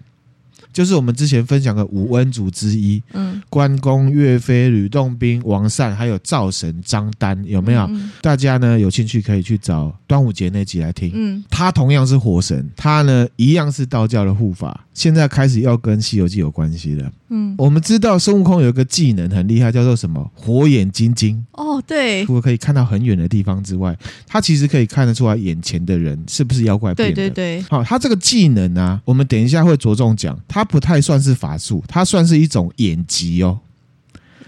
[0.72, 7.82] 就是我们之前分享的五恩主之一，嗯，关公、岳飞、吕洞宾、王善，还有灶神张丹，有没有？
[7.90, 11.11] 嗯、大家呢有兴趣可以去找端午节那集来听。
[11.14, 14.87] 嗯，他同样是火神，他呢一样是道教的护法。
[14.94, 17.11] 现在开始要跟《西游记》有关系了。
[17.30, 20.30] 嗯，我们知道孙悟空有一个技能很厉害，叫做什么？
[20.35, 21.42] 火眼金睛。
[21.52, 27.14] 哦，对，除了可以看到很远的地方之外，他其实可以看得出来眼前的人是不是妖怪变的。
[27.14, 27.62] 对对对。
[27.70, 30.38] 好，他这个技能啊，我们等一下会着重讲。
[30.46, 33.59] 他不太算是法术，它算是一种眼疾哦。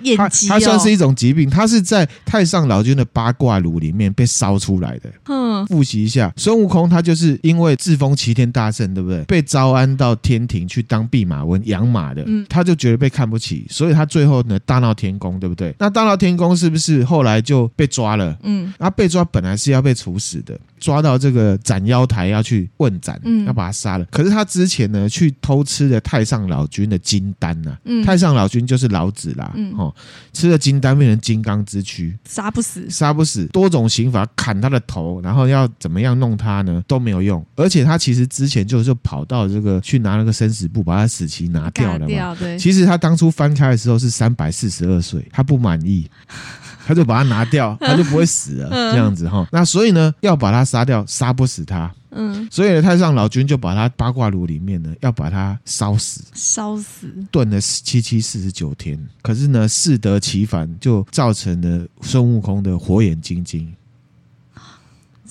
[0.02, 5.10] 眼疾、哦，它算是一种疾病，它是在太上老君的八卦炉里面被烧出来的。
[5.26, 9.22] 嗯，复习一下，孙悟空他就是因为自封齐天大圣，对不对？
[9.24, 15.74] 被招安到天庭去当弼马温养马的，嗯，他就觉得被看不起，所以他最后呢大闹天宫，对不对？
[15.78, 18.36] 那大闹天宫是不是后来就被抓了？
[18.42, 20.58] 嗯，那被抓本来是要被处死的。
[20.80, 24.04] 抓到这个斩妖台要去问斩，嗯，要把他杀了。
[24.10, 27.78] 可是他之前呢，去偷吃了太上老君的金丹呐、啊。
[27.84, 29.50] 嗯，太上老君就是老子啦。
[29.54, 29.94] 嗯，哦，
[30.34, 33.46] 吃了金丹变成金刚之躯，杀不死，杀不死。
[33.46, 36.82] 多种刑罚砍他的头，然后要怎么样弄他呢？
[36.86, 37.44] 都没有用。
[37.56, 42.34] 而且他其实之前就就跑到这个去拿那个生死簿，把他死期拿掉了嘛。
[42.36, 42.58] 对。
[42.58, 46.08] 其实他当初翻开的时候是三百四十二岁，他不满意。
[46.86, 49.48] 他就把它拿掉，他就不会死了，这样子哈。
[49.50, 51.90] 那所以呢，要把他杀掉，杀不死他。
[52.10, 59.02] 嗯，所以呢，太上老君就把他八卦炉里面呢，要把他烧死，烧死，炖了七七四十九天。
[59.22, 63.72] 可是呢，适得其反，就造成了孙悟空的火眼金睛。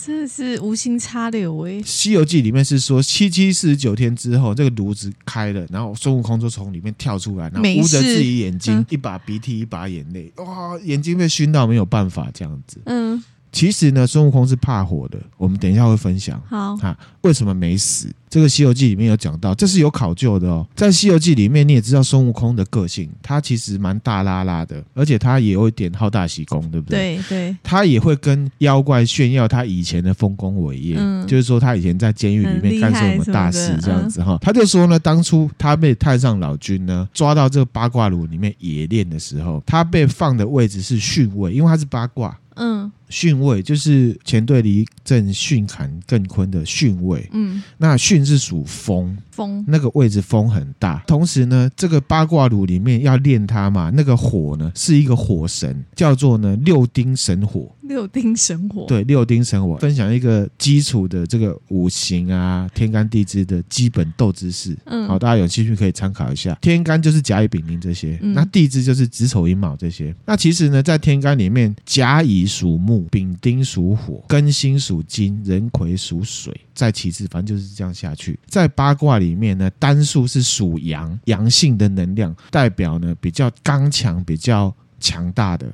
[0.06, 1.72] 真的是无心插柳哎！
[1.86, 12.82] 《西游记》里面是说七七四十九天之后，这个炉子开了，然后孙悟空就从里面跳出来，然后捂着自己眼睛，嗯、一把鼻涕一把眼泪，哇，眼睛被熏到没有办法这样子。
[12.86, 16.42] 嗯，其实呢，孙悟空是怕火的，我们等一下会分享。
[16.50, 18.10] 好啊，为什么没死？
[18.28, 20.66] 这个《西游记》里面有讲到，这是有考究的哦。
[20.76, 27.18] 在《西游记》里面，你也知道孙悟空的个性，他其实蛮大拉拉的，而且他也有一点好大喜功，对不对？
[27.18, 27.58] 对对。
[27.62, 34.36] 他也会跟妖怪炫耀他以前的丰功伟业，嗯、就是说他以前在监狱里面干什么大事这样子哈。
[34.42, 42.36] 他就说呢，当初他被太上老君呢抓到这个八卦炉里面冶炼的时候，他被放的位置是巽位，因为他是八卦。
[42.56, 42.92] 嗯。
[43.14, 51.04] 巽位就是前队离正巽坎更坤的巽位，嗯，那巽是属风，风那个位置风很大。
[51.06, 57.72] 同时呢，这个八卦炉里面要练它嘛，那个火呢是一个火神，叫做呢六丁神火。
[57.84, 59.78] 六丁神火，对，六丁神火。
[59.78, 64.76] 分享一个基础的这个五行啊，天干地支的基本斗知识。
[64.86, 66.58] 嗯，好，大家有兴趣可以参考一下。
[66.62, 70.16] 天干就是甲乙丙丁这些，嗯、那地支就是子丑寅卯这些。
[70.26, 73.03] 那其实呢，在天干里面，甲乙属木。
[73.10, 78.40] 丙丁属火，庚辛属金，壬癸属水，再其次，反正就是这样下去。
[78.48, 85.68] 在八卦里面呢，单数是属阳，阳性的能量代表呢比较刚强、比较强大的。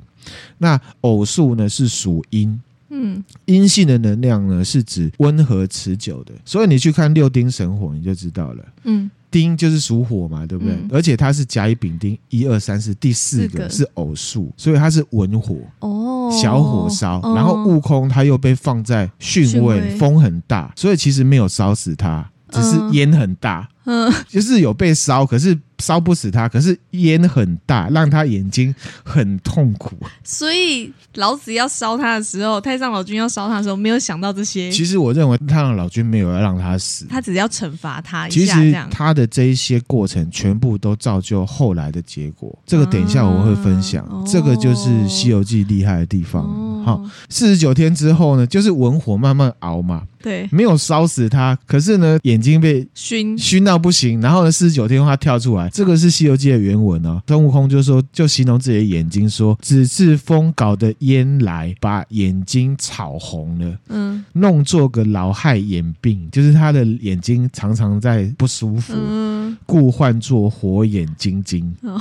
[0.57, 6.33] 那偶数呢是属阴，嗯，阴性的能量呢是指温和持久的。
[6.45, 9.09] 所以你去看六丁神火，你就知道了，嗯。
[9.31, 10.73] 丁就是属火嘛，对不对？
[10.73, 17.19] 嗯、而且它是甲乙丙丁一二三四，第四个是偶数，所以它是文火哦，小火烧。
[17.21, 25.57] 哦、然后悟空他又被放在巽位，风很大，所以其实没有烧死他，只是烟很大，嗯，就是有被烧，可是。
[25.79, 29.95] 烧不死他，可是烟很大，让他眼睛很痛苦。
[30.23, 34.71] 所以老子要烧他的时候，太上老君要烧他的时候，没有想到这些。
[34.71, 38.37] 其实我认为太上老君没有要让他死，他只是要惩罚他一下。
[38.37, 42.57] 其实他的这一些过程，全部都造就后来的结果。
[42.65, 46.43] 这个等一下我会分享，啊、这个就是《西游记》厉害的地方。
[46.83, 50.03] 好、哦，四十九天之后呢，就是文火慢慢熬嘛。
[50.21, 54.19] 对，没有烧死他，可是呢，眼睛被熏熏到不行。
[54.19, 55.68] 然后呢，四十九天后他跳出来。
[55.71, 71.73] 这个是《西游记》的原文哦，孙悟空就说，就形容自己的眼睛说，只是风搞得烟来，把眼睛炒红了，嗯，弄做个老害眼病，就是他的眼睛常常在不舒服，嗯，故唤作火眼金睛。
[71.81, 71.99] 哦、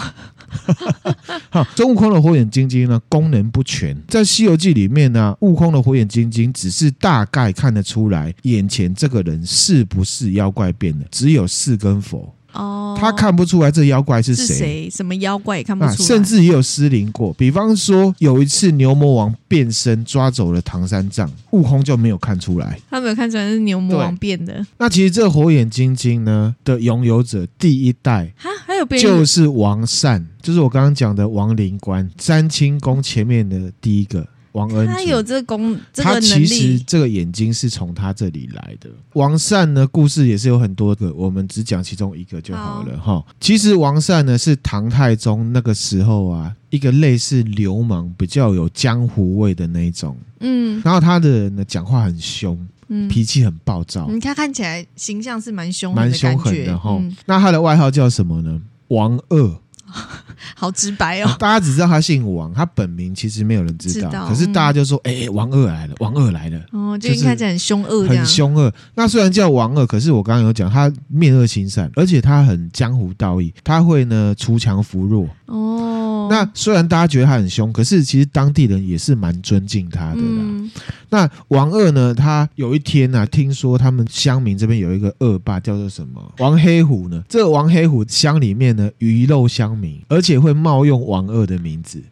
[1.51, 12.35] 好，孙悟空的火眼金睛呢，功能不全，在《西游记》里面呢，悟空的火眼金睛只是大概看得出来，眼前这个人是不是妖怪变的，只有是跟否。
[12.59, 17.33] 哦，他看不出来这妖怪是谁，是谁，什么妖怪也看不出来，啊，甚至也有失灵过。
[17.35, 24.67] 比方说，有一次牛魔王变身抓走了唐三藏，悟空就没有看出来，他没有看出来是牛魔王变的。
[24.77, 34.27] 那其实这火眼金睛呢的拥有者，第一代哈还有就是王善，就是我刚刚讲的王灵官，三清宫前面的第一个。
[34.53, 38.89] 王恩，他有这个功，这个、他其实这个眼睛是从他这里来的。
[39.13, 43.25] 王善呢，故事也是有很多个，我们只讲其中一个就好了哈。
[43.41, 50.17] 其实王善呢是唐太宗那个时候啊，一个类似流氓，比较有江湖味的那一种。
[50.41, 52.59] 嗯，然后他的人呢讲话很凶，
[52.89, 54.09] 嗯，脾气很暴躁。
[54.11, 56.97] 你看看起来形象是蛮凶，蛮凶狠的哈。
[57.01, 58.61] 嗯、那他的外号叫什么呢？
[58.89, 59.57] 王二。
[60.55, 61.35] 好直白哦！
[61.39, 64.09] 大家只知道他姓王，他本名其实没有人知道。
[64.09, 68.73] 知道可是大家就说：“哎、欸，王二来了，王二来了。”哦，就看起来很凶恶，很凶恶。
[68.95, 75.29] 那虽然叫王二，可是我刚刚有讲，他面恶心善，而且他很江湖道义，他会呢锄强扶弱。
[75.47, 80.43] 哦，那虽然大家觉得他很凶，可是其实当地人也是蛮尊敬他的啦。
[80.43, 80.71] 嗯、
[81.09, 87.23] 那王二呢，他有一天呢、啊，听说他们乡民这边有一个恶霸叫做什么王黑虎呢？
[87.29, 92.03] 这个王黑虎乡里面呢，鱼肉乡民，而且且会冒用王二的名字。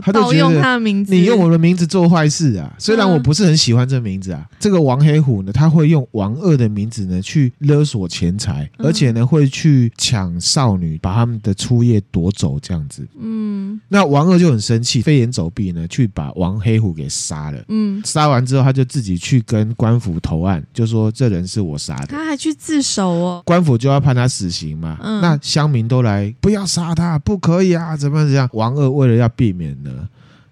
[0.00, 2.72] 他盗用他的名字，你用我的名字做坏事啊！
[2.78, 13.06] 虽然我不是很喜欢这名字啊，这个王黑虎呢，他会用王二的名字呢去勒索钱财，而且呢会去抢少女，把他们的初夜夺走这样子。
[13.20, 17.62] 嗯，那王二就很生气，飞檐走壁呢去把王黑虎给杀了。
[17.68, 22.06] 嗯，杀完之后他就自己去跟官府投案，就说这人是我杀的。
[22.06, 24.98] 他还去自首哦，官府就要判他死刑嘛。
[25.02, 28.48] 嗯，那乡民都来，不要杀他，不可以啊，怎么怎么样？
[28.52, 30.08] 王二为了要避免呢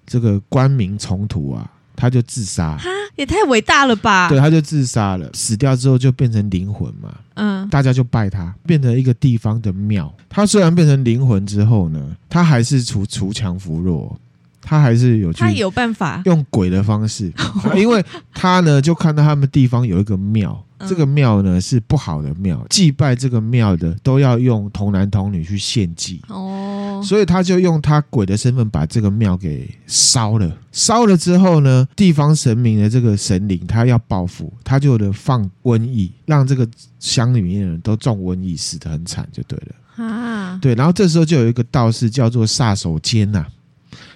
[0.06, 2.76] 这个官民冲突啊，他就自杀。
[2.76, 4.28] 哈，也太伟大了吧！
[4.28, 5.30] 对，他就自杀了。
[5.32, 10.12] 死掉之后就变成灵魂嘛，嗯，大家就拜他，变成一个地方的庙。
[10.28, 14.18] 他虽然变成灵魂之后呢，他还是锄锄强扶弱，
[14.64, 17.30] 他还是有他有办法用鬼的方式，
[17.76, 20.60] 因为他呢就看到他们地方有一个庙。
[20.86, 27.00] 这个庙呢是不好的庙，祭拜这个庙的都要用童男童女去献祭哦。
[27.00, 30.58] 哦，所以他就用他鬼的身份把这个庙给烧了。
[30.72, 36.68] 烧了之后呢，地方神明的这个神灵他要报复，他就得放瘟疫，让这个
[36.98, 40.58] 乡里面的人都中瘟疫，死得很惨，就对了啊。
[40.60, 43.46] 对，然后这时候就有一个道士叫做煞手间呐，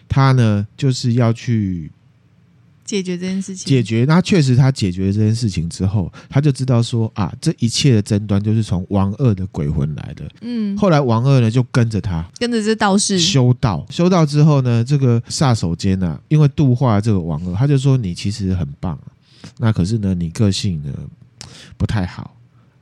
[0.08, 1.90] 他呢就是要去。
[2.84, 4.06] 解决这件事情，解决。
[4.08, 10.26] 那确实，他解决了这件事情之后，他就知道说啊，这一切的争端就是从王二的鬼魂来的。
[10.40, 13.84] 嗯，后来王二呢就跟着他，跟着这道士修道。
[13.90, 19.04] 修道之后呢，这个煞手坚啊，因为度化这个王二，他就说你其实很棒啊，
[19.58, 20.90] 那可是呢，你个性呢
[21.76, 22.37] 不太好。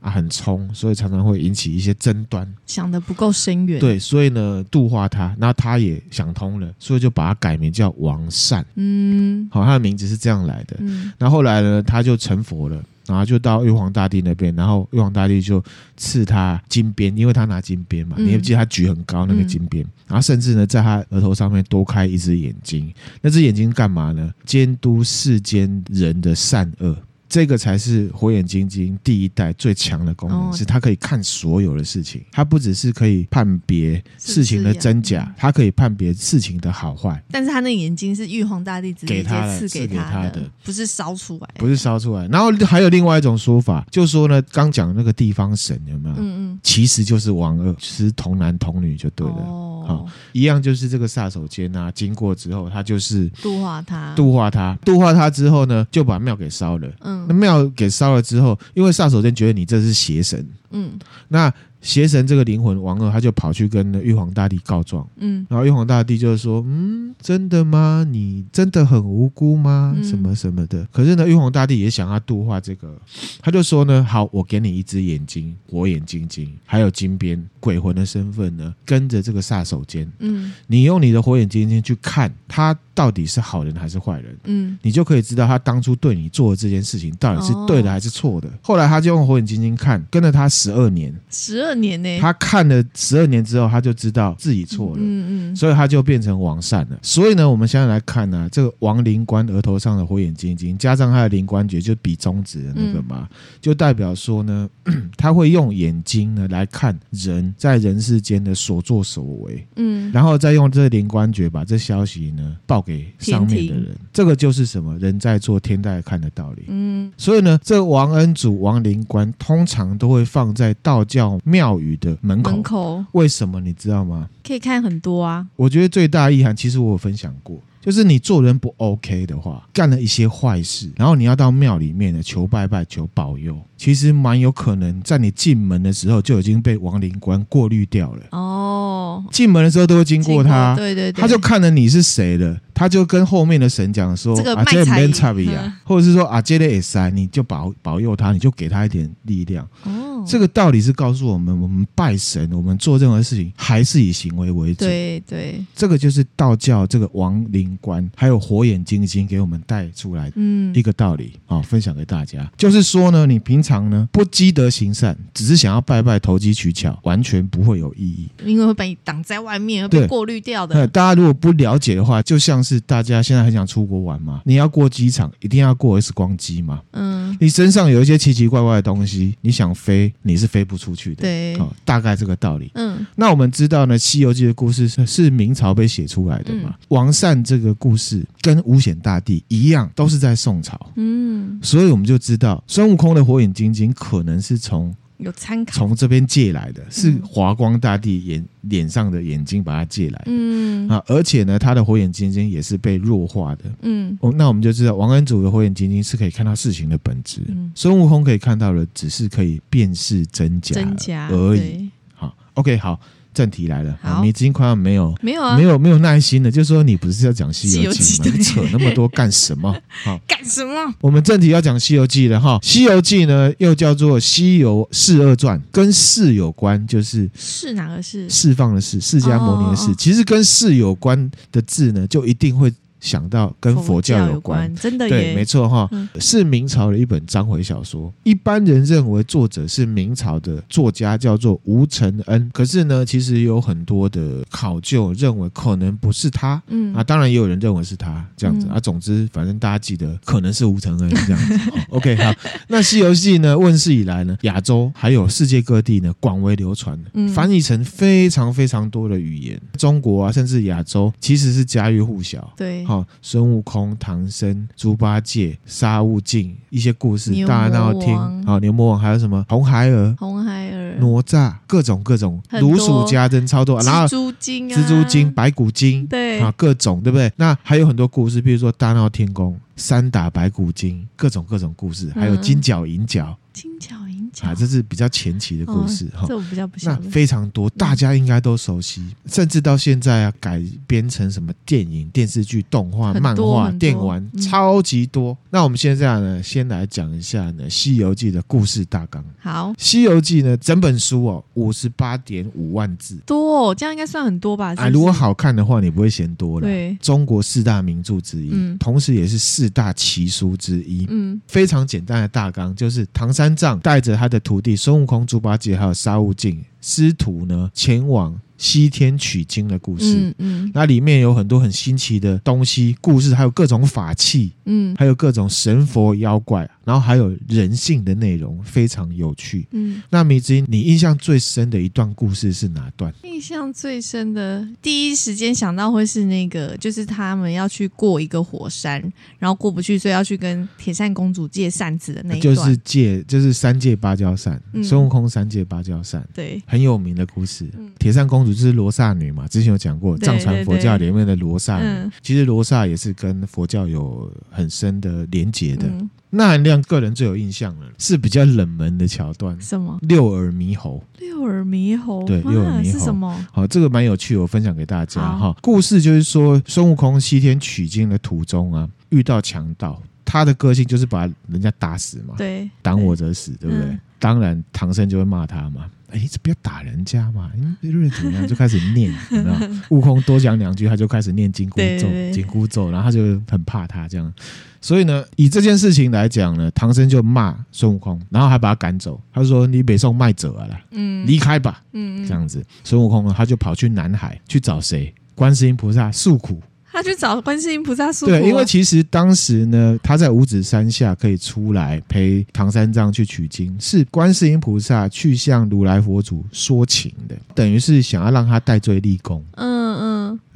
[0.07, 2.47] 啊，很冲，所以常常会引起一些争端。
[2.65, 8.65] 想的不够深远，对，所以呢，度化他，那他也想通了，所以就把他改名叫王善。
[8.77, 10.77] 嗯，好，他的名字是这样来的。
[10.79, 15.61] 嗯，那后来呢，他就成佛了，然后就到玉皇大帝那边，然后玉皇大帝就
[15.97, 24.33] 赐他金鞭，因为他拿金鞭嘛，嗯、你也记得他举很高那个金鞭，嗯、然后甚至呢，在他额头上面多开一只眼睛，那只眼睛干嘛呢？
[24.45, 26.97] 监督世间人的善恶。
[27.29, 32.25] 这个才是火眼金睛第一代最强的功能，是它可以看所有的事情。
[32.31, 37.23] 它不只是可以判别事情的真假，它可以判别事情的好坏。
[37.31, 42.27] 但是他那眼睛是玉皇大帝直接赐给他的，不是烧出来，不是烧出来。
[42.29, 46.15] 然后还有另外一种说法，就说呢，刚讲那个地方神有没有？
[46.17, 49.35] 嗯嗯，其实就是王二，是童男童女就对了。
[49.35, 56.89] 哦，好，一样就是这个杀手间啊，经过之后，他就是度化他，度化他，度化他之后呢，就把庙给烧了。
[57.01, 57.16] 嗯。
[57.29, 60.99] 那庙给烧了之后，因为煞手间觉得你这是邪神，嗯，
[61.29, 61.53] 那。
[61.87, 68.05] 邪神这个灵魂王二，他就跑去跟玉皇大帝告状，嗯，然后玉皇大帝就说，嗯，真的吗？
[68.11, 69.95] 你真的很无辜吗？
[69.97, 70.85] 嗯、什么什么的。
[70.93, 73.01] 可是呢，玉皇大帝也想要度化这个，
[73.41, 88.49] 他就说呢，好，我给你一只眼睛，火眼金睛，还有金鞭，鬼魂的身份呢，跟着这个杀手间，嗯，你用你的火眼金睛去看他到底是好人还是坏人，嗯，你就可以知道他当初对你做的这件事情到底是对的还是错的。
[88.49, 91.76] 哦、后来他就用火眼金睛看，跟了他十二年，十二。
[91.81, 92.19] 年呢？
[92.21, 96.99] 他看了十二年之后，他就知道自己错了，嗯嗯，所以他就变成王善了。
[97.03, 104.69] 所以呢，我们现在来看呢、啊，这个王灵官额头上的火眼金睛，加上他的灵官诀，就比中指的那个嘛，嗯、就代表说呢，
[105.17, 113.97] 他会用眼睛呢来看人在人世间的所作所为，嗯，然后再用这灵官诀把这消息呢报给上面的人。
[114.13, 114.97] 这个就是什么？
[114.99, 116.65] 人在做，天在看的道理。
[116.69, 121.66] 嗯，所以呢，这个王恩祖、王灵官通常都会放在道教庙。
[121.67, 124.29] 庙宇的门口，门口为什么你知道吗？
[124.47, 125.45] 可以看很多啊。
[125.57, 138.23] 我觉得最大的意涵，其实我有分享过，就是你做人不 OK 的话，干了一些坏事，然后你要到庙里面呢求拜拜、求保佑，其实蛮有可能在你进门的时候就已经被王灵官过滤掉了。
[138.33, 142.59] 哦，进门的时候都会经过他，对对对，他就看了你是谁了。
[142.75, 149.67] 他就跟后面的神讲说：“啊，这没差别啊，或者是说啊，这里也塞，你就保保佑他，你就给他一点力量。
[149.85, 154.81] 哦，这个道理是告诉我们，我们拜神，我们做任何事情还是以行为为主。
[154.85, 162.51] 对对，这个就是道教这个亡灵官还有火眼金睛给我们带出来嗯一个道理啊，分享给大家。
[162.59, 170.87] 就是说呢，你平常呢不积德行善，只是想要拜拜投机取巧，完全不会有意义，因为会被挡在外面，会被过滤掉的。
[170.89, 172.57] 大家如果不了解的话，就像。
[172.67, 174.43] 是大家现在很想出国玩嘛？
[174.45, 176.83] 你要过机场，一定要过 X 光机嘛？
[176.95, 181.23] 嗯，你身上有一些奇奇怪怪的东西，你想飞，你是飞不出去的。
[181.23, 182.73] 对，哦，大概这个道理。
[182.75, 186.71] 嗯，那我们知道呢，《西游记》的故事是是明朝被写出来的嘛？
[186.71, 190.79] 嗯，王善这个故事跟五显大帝一样，都是在宋朝。
[190.97, 194.95] 嗯，所以我们就知道孙悟空的火眼金睛可能是从。
[195.19, 200.87] 有参考，从这边借来的，是华光大帝眼脸上的眼睛把它借来的，嗯。
[200.91, 213.01] 啊，而且呢，他的火眼金睛也是被弱化的，嗯，哦，那我们就知道王恩祖的火眼金睛是可以看到事情的本质，嗯，孙悟空可以看到的只是可以辨识真假真假而已，好，OK，好。
[213.37, 216.51] 正题来了，好，你已经快要没有没有啊，没有没有耐心了。
[216.51, 218.33] 就是说，你不是要讲《西游记》吗？
[218.35, 219.71] 你扯那么多干什么？
[220.05, 220.95] 好，干什么？
[221.03, 228.27] 我们正题要讲《西游记》了哈，《西游记》呢又叫做《西游释二传》，跟释有关，就是释哪个释？
[228.31, 229.95] 释放的释，释迦牟尼的释。
[229.97, 238.13] 其实跟释有关的字呢，就一定会想到跟佛教有关，有关真的对，没错哈，嗯、是明朝的一本章回小说。
[238.25, 242.51] 一般人认为作者是明朝的作家，叫做吴承恩。
[242.53, 246.61] 可是呢，其实有很多的考究认为可能不是他。
[246.69, 248.81] 嗯啊，当然也有人认为是他这样子、嗯、啊。
[248.81, 251.55] 总之，反正大家记得可能是吴承恩这样子。
[251.91, 252.33] 哦、OK，好。
[252.69, 259.61] 那《西游记》呢问世以来呢，亚洲还有世界各地呢广为流传，嗯、翻译成非常非常多的语言。
[259.77, 262.53] 中国啊，甚至亚洲其实是家喻户晓。
[262.57, 262.86] 对。
[262.87, 268.17] 好，孙悟空、唐僧、猪八戒、沙悟净一些故事，大家都听。
[268.45, 269.45] 好，牛魔王还有什么？
[269.49, 273.81] 红孩儿、红孩儿、哪吒，各种各种，如数家珍，超多。
[273.81, 277.33] 然后蜘蛛精、蜘蛛精、白骨精，对啊，各种对不对？
[277.37, 283.37] 那还有很多故事，比如说大闹天宫、三打白骨精，各种各种故事，还有金角银角。
[283.53, 283.97] 金角。
[284.43, 287.01] 啊，这是比较前期的故事哈，哦、这我比较不晓得。
[287.05, 295.37] 那非常多，大家应该都熟悉，嗯、甚至到现在啊，改编成什么电影、电视剧、动画、漫画、电玩，嗯、超级多。
[295.51, 299.25] 那我们现在呢，先来讲一下呢，《西游记》的故事大纲。
[299.39, 304.75] 好，《西游记》呢，整本书哦，五十八点五万字，多，哦这样应该算很多吧？
[304.75, 306.67] 是是啊，如果好看的话，你不会嫌多了。
[306.67, 311.07] 对，中国四大名著之一，嗯、同时也是四大奇书之一。
[311.09, 315.07] 嗯，非常简单的大纲就是唐三藏带着他他的徒弟孙悟。
[315.07, 320.15] 空、猪八戒还有沙悟净师徒呢，前往西天取经的故事。
[320.17, 326.69] 嗯嗯，那里面有很多很新奇的东西，故事还有各种法器，嗯，还有各种神佛妖怪。
[326.85, 329.67] 然后还有人性的内容非常有趣。
[329.73, 333.13] 嗯，那迷之音，你印象最深的一段故事是哪段？
[333.25, 339.03] 印象最深的，第一时间想到会是那个，就是他们要去过一个火山，
[339.41, 342.55] 然后过不去，所以要去跟铁扇公主借扇子的那一段。
[342.55, 347.69] 就是借，就是三借芭蕉扇，嗯、孙悟空三借芭蕉扇，对，很有名的故事。
[347.77, 355.87] 嗯、铁扇公主就是罗刹女嘛，之前有讲过，藏传佛教里面的罗刹女，嗯、其实罗刹也是跟佛教有很深的连结的。
[355.89, 359.97] 嗯那含亮个人最有印象了是比较冷门的桥段，什么？
[360.03, 361.03] 六耳猕猴。
[361.19, 363.47] 六耳猕猴，对，六耳猕猴是什么？
[363.53, 365.39] 好，这个蛮有趣，我分享给大家哈。
[365.39, 373.93] 好故事就是说，孙悟空西天取经的途中啊，遇到强盗，他的个性就是把人家打死嘛，对，挡我者死，对，对不对？
[373.93, 375.87] 嗯、当然，唐僧就会骂他嘛。
[376.11, 377.51] 哎，这不要打人家嘛！
[377.81, 379.57] 因为怎么样，就开始念， 你知道
[379.91, 384.33] 悟空多讲两句，他就开始念紧箍咒，紧箍咒，然后他就很怕他这样。
[384.81, 389.21] 所以呢，以这件事情来讲呢，唐僧就骂孙悟空，然后还把他赶走。
[389.33, 395.13] 他说：“你北宋卖走了啦，嗯，离开吧。”嗯，这样子，孙悟空呢，他就跑去南海去找谁？
[395.35, 396.63] 观世音菩萨诉苦。
[396.97, 398.33] 他去找观世音菩萨诉苦。
[398.33, 409.45] 对，因为其实当时呢，他在五指山下可以出来陪唐三藏去取经，是观世音菩萨去向如来佛祖说情的，等于是想要让他戴罪立功。
[409.57, 409.76] 嗯嗯。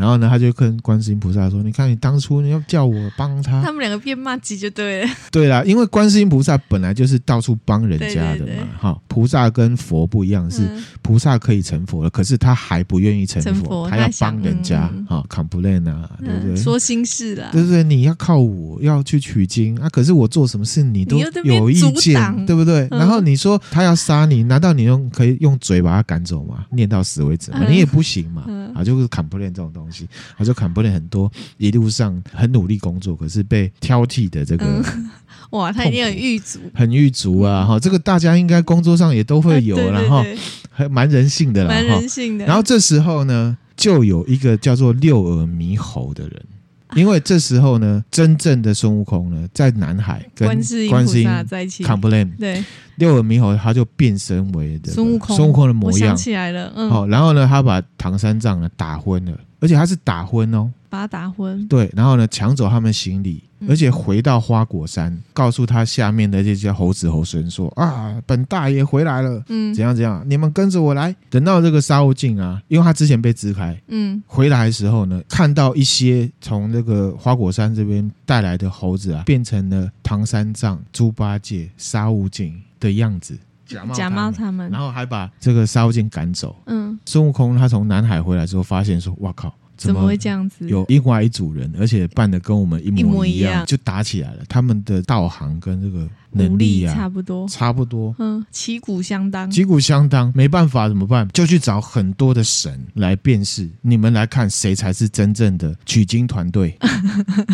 [0.00, 5.10] 然后呢，他就跟观世音菩萨说：“你看，你当初你要叫我帮他。”他们两个变骂鸡就对了。
[5.30, 8.66] 对啦，因为观世音菩萨本来就是到处帮人家的嘛。
[8.80, 10.62] 哈，菩萨跟佛不一样，是
[11.02, 14.90] 菩萨可以成佛了，可是他还不愿意成佛，他要帮人家。
[15.06, 16.08] 哈，complain 啊。
[16.18, 16.56] 对不对？
[16.56, 17.82] 说心事了，对不对？
[17.82, 22.88] 你要靠我要去取经啊，可是我做什么事你都有意见，对不对？
[22.90, 26.64] 然后你说他要杀你，难道你用可以用嘴把他赶走吗？
[26.70, 27.66] 念到死为止吗？
[27.68, 28.44] 你也不行嘛。
[28.74, 34.84] 啊，就是砍不练这种东西，啊，就砍不练很多一路上很努力工作，可是被挑剔的这个，
[35.50, 37.64] 哇，他一定很郁卒，很狱卒啊！
[37.64, 40.24] 哈，这个大家应该工作上也都会有，然后
[40.70, 42.46] 还蛮人性的啦，蛮人性的。
[42.46, 43.56] 然后这时候呢？
[43.76, 46.42] 就有一个叫做六耳猕猴的人，
[46.96, 52.62] 因为这时候呢，真正的孙悟空呢，在南海跟观世音菩萨在一起，complain，对，
[53.00, 63.42] 六耳猕猴他就变身为孙悟空，孙悟空的模样，想起来了，嗯，好，然后呢，他把唐三藏呢打昏了，而且他是打昏哦，把他打昏，对，然后呢，抢走他们行李。
[63.68, 86.54] 而且回到花果山，告诉他下面的这些猴子猴孙说：“啊，本大爷回来了，嗯，怎样怎样，你们跟着我来。”等到这个沙悟净啊，因为他之前被支开，嗯，回来的时候呢，看到一些从这个花果山这边带来的猴子啊，变成了唐三藏、猪八戒、沙悟净的样子，假冒假冒他们，然后还把这个沙悟净赶走。
[86.66, 89.52] 嗯，孙悟空他从南海回来之后，发现说：“哇靠！”
[89.86, 90.68] 怎么会这样子？
[90.68, 94.42] 有另外一组人，而且扮的跟我们一模一样，一模一样就打起来了。
[94.48, 98.14] 他们的道行跟这个能力啊，差不多，差不多。
[98.18, 101.26] 嗯，旗鼓相当，旗鼓相当，没办法怎么办？
[101.32, 103.68] 就去找很多的神来辨识。
[103.80, 106.76] 你们来看谁才是真正的取经团队？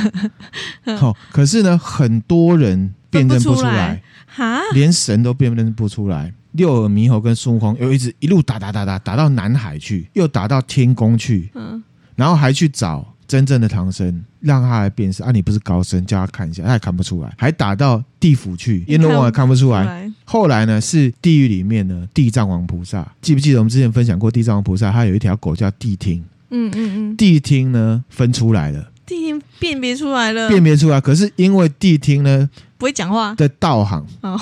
[0.98, 6.34] 好、哦，可是呢，很多人辨认不出来，哈，连神都辨认不出来。
[6.52, 11.50] 六耳猕猴跟孙悟空又一直一路打打打打打到南海去，又打到天宫去。
[11.54, 11.82] 嗯。
[12.16, 15.30] 然后还去找真正的唐僧，让他来辨识啊！
[15.30, 19.84] 你不是高僧，叫他看一下，他也看不出来，还打到地府去，阎罗王也看不出来。
[19.84, 24.90] 来后来呢，是地狱里面呢，地藏王菩萨，记不记得我们之前分享过地藏王菩萨？
[24.90, 31.00] 他有一条狗叫谛听，嗯嗯嗯，谛听呢分出来了，谛听辨别出来了，辨别出来。
[31.00, 32.48] 可是因为谛听呢
[32.78, 34.40] 不会讲话的道行哦。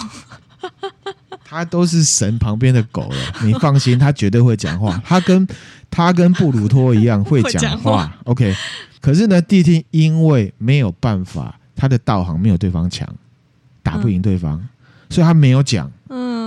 [1.44, 5.00] 他都是神旁边的狗了，你放心，他绝对会讲话。
[5.04, 5.46] 他跟
[5.90, 7.98] 他跟布鲁托一样会讲话。
[7.98, 8.54] 话 OK，
[9.00, 13.08] 可是呢，谛听因为没有办法，他的道行没有对方强，
[13.82, 14.68] 打不赢对方，嗯、
[15.10, 15.90] 所以他没有讲。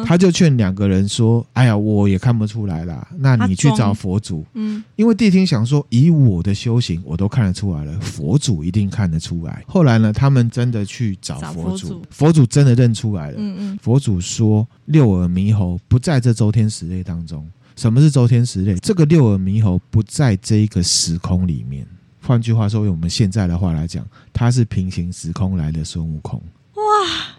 [0.05, 4.45] 他就劝两个人说：“哎呀，我也看不出来啦，那你去找佛祖。
[4.53, 9.63] 嗯，因为谛听想说，以我的修行，我都看得出来了，佛祖一定看得出来。
[9.67, 13.35] 后来呢，他们真的去找佛祖，佛祖，佛祖真的认出来了。
[13.37, 17.47] 嗯嗯，佛祖说，六耳猕猴不在这周天十类当中。
[17.75, 18.75] 什么是周天十类？
[18.77, 21.85] 这个六耳猕猴不在这一个时空里面。
[22.21, 26.41] 换句话说，用我们现在的话来讲，他是平行时空来的孙悟空。
[26.73, 26.81] 哇！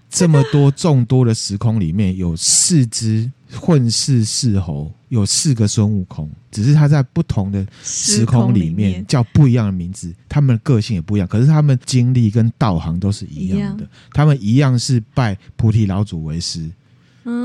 [0.09, 16.69] 这么多众多的时空里面有四只混世四猴，有四个孙悟空，只是他在不同的时空里面叫不一样的名字，他们的个性也不一样，可是他们经历跟道行都是一样的，他们一样是拜菩提老祖为师。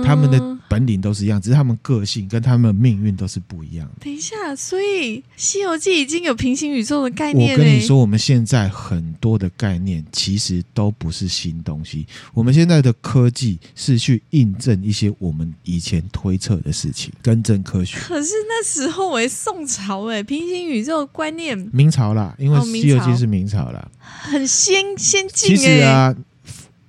[0.03, 4.05] 他们的本领都是一样，只是他们个性跟他们命运都是不一样的。
[4.05, 7.51] 等一下，所以《西游记》已经有平行宇宙的概念。
[7.53, 12.07] 我跟你说，我们现在很多的概念其实都不是新东西。
[12.33, 17.97] 我们现在的科技是去印证一些我们以前推测的事情，更正科学。
[17.99, 25.49] 可是那时候，为宋朝，哎，平行宇宙观念，明朝啦，因为《西游记》是明朝啦，很先先进。
[25.49, 26.15] 其实啊。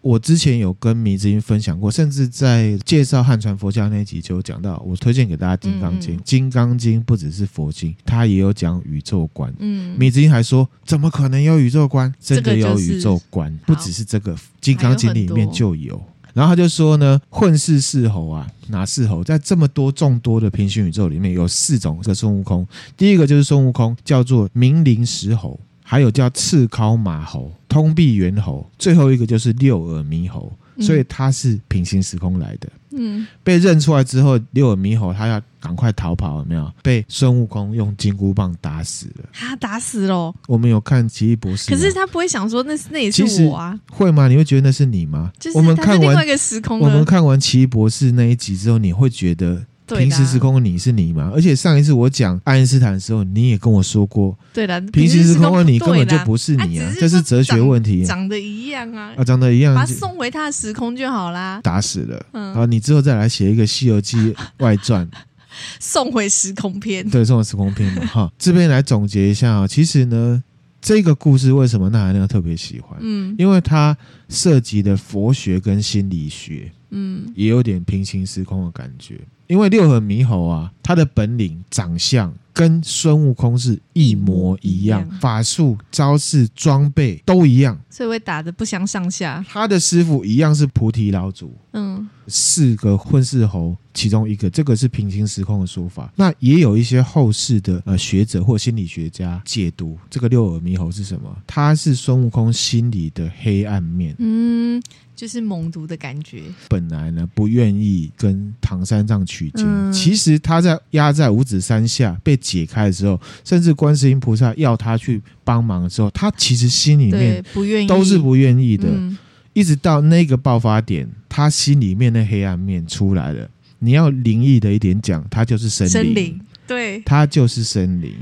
[0.05, 6.15] 我之前有跟迷之音分享过，甚至在介绍汉传佛教那一集就有讲到，我推荐给大家《金刚经》。
[6.19, 9.51] 嗯《金刚经》不只是佛经，它也有讲宇宙观。
[9.61, 12.13] 嗯，迷之音还说，怎么可能有宇宙观？
[12.21, 15.99] 真的有宇宙观，不只是这个《金刚经》里面就有。
[16.35, 19.25] 然后他就说呢，混世四猴啊，哪四猴？
[19.25, 22.67] 在这么多众多的平行宇宙里面，有四种这个孙悟空。
[22.95, 25.59] 第一个就是孙悟空，叫做明灵石猴。
[25.87, 32.69] 还有叫赤尻马猴、通臂猿猴，最后一个就是六耳猕猴，所以它是平行时空来的。
[32.97, 36.73] 嗯，被认出来之后，六耳猕猴它要赶快逃跑，有没有？
[36.83, 39.25] 被孙悟空用金箍棒打死了。
[39.33, 40.35] 他打死了。
[40.47, 43.79] 我们有看奇异博士，可是他不会想说那是那也是我啊？
[43.91, 44.27] 会吗？
[44.27, 45.31] 你会觉得那是你吗？
[45.39, 49.67] 就是我们看完另外一个时空，我们看完奇异博士那一集之后，你会觉得？
[49.87, 51.31] 平行时空的你是你吗？
[51.35, 58.05] 而且上一次我讲爱因斯坦的时候，你也跟我说过，对的，平行时空的你根本就不是你啊，这是哲学问题。
[58.05, 61.61] 长得一样啊，啊，长得一样，把他送回他的时空就好啦。
[61.63, 64.17] 打死了，嗯，好，你之后再来写一个《西游记》
[64.59, 65.07] 外传，
[65.79, 68.07] 送回时空篇，对，送回时空篇嘛。
[68.07, 70.43] 哈，这边来总结一下啊，其实呢，
[70.81, 72.99] 这个故事为什么那含亮特别喜欢？
[73.03, 73.95] 嗯，因为它
[74.31, 79.21] 涉及的佛学跟心理学，嗯，也有点平行时空的感觉。
[79.47, 89.45] 因为六耳猕猴啊，他的本领、长相跟孙悟空是一模一样，法术、招式、装备都一样，所以会打得不相上下。
[89.49, 96.13] 他的师傅一样是菩提老祖，嗯，四个混世猴其中一个，这个是平行时空的说法。
[96.17, 101.37] 那也有一些后世的呃学者或心理学家解读这个六耳猕猴是什么？
[101.47, 104.81] 他是孙悟空心里的黑暗面，嗯。
[105.15, 106.43] 就是猛毒的感觉。
[106.69, 109.65] 本来呢，不愿意跟唐三藏取经。
[109.67, 118.89] 嗯、其实他在压在五指山下被解开的时候，甚至观世音菩萨要他去帮忙的时候，他其实心里面不愿意，都是不愿意的。
[118.89, 119.17] 嗯、
[119.53, 123.49] 一直到那个爆发点，他心里面的黑暗面出来了。
[123.79, 128.15] 你要灵异的一点讲，他就是生灵，对，他就是生灵。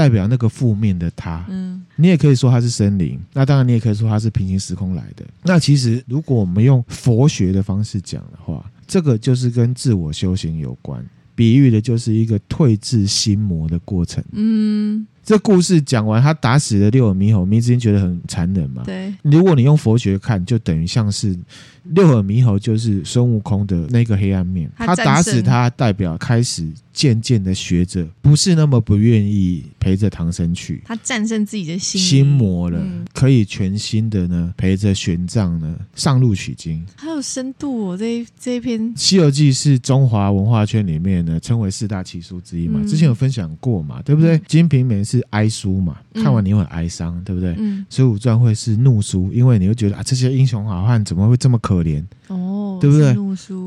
[0.00, 5.26] 代表那个负面的他，嗯，你也可以说他是森林，那当然你也可以说他是平行时空来的。
[5.42, 14.24] 那其实如果我们用佛学的方式讲的话，这个就是跟自我修行有关，比喻的就是一个退至心魔的过程。
[14.32, 18.82] 嗯，这故事讲完，他打死了六耳猕猴，迷之音觉得很残忍嘛？
[18.86, 19.12] 对。
[19.20, 21.38] 如果你用佛学看，就等于像是。
[21.84, 37.96] 六耳猕猴就是孙悟空的那个黑暗面，他打死他，代表开始渐渐的学着不是那么不愿意陪着唐僧去，他战胜自己的心心魔了，嗯、可以全新的呢陪着玄奘呢上路取经，还有深度哦。
[37.96, 44.36] 这一这一篇《西游记》是中华文化圈里面呢称为四大奇书之一嘛，嗯、之前有分享过嘛，对不对？
[44.36, 47.54] 嗯《金瓶梅》是哀书嘛，看完你会哀伤，对不对？
[47.58, 53.14] 嗯，《水浒传》会是怒书，因为你会觉得啊，这些英雄好汉怎么会这么可怜哦，对不对？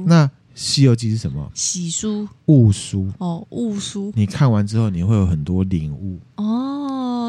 [0.05, 1.49] 那《西游记》是什么？
[1.55, 3.09] 喜书、悟书。
[3.17, 4.11] 哦，悟书。
[4.15, 6.19] 你看完之后，你会有很多领悟。
[6.35, 6.72] 哦，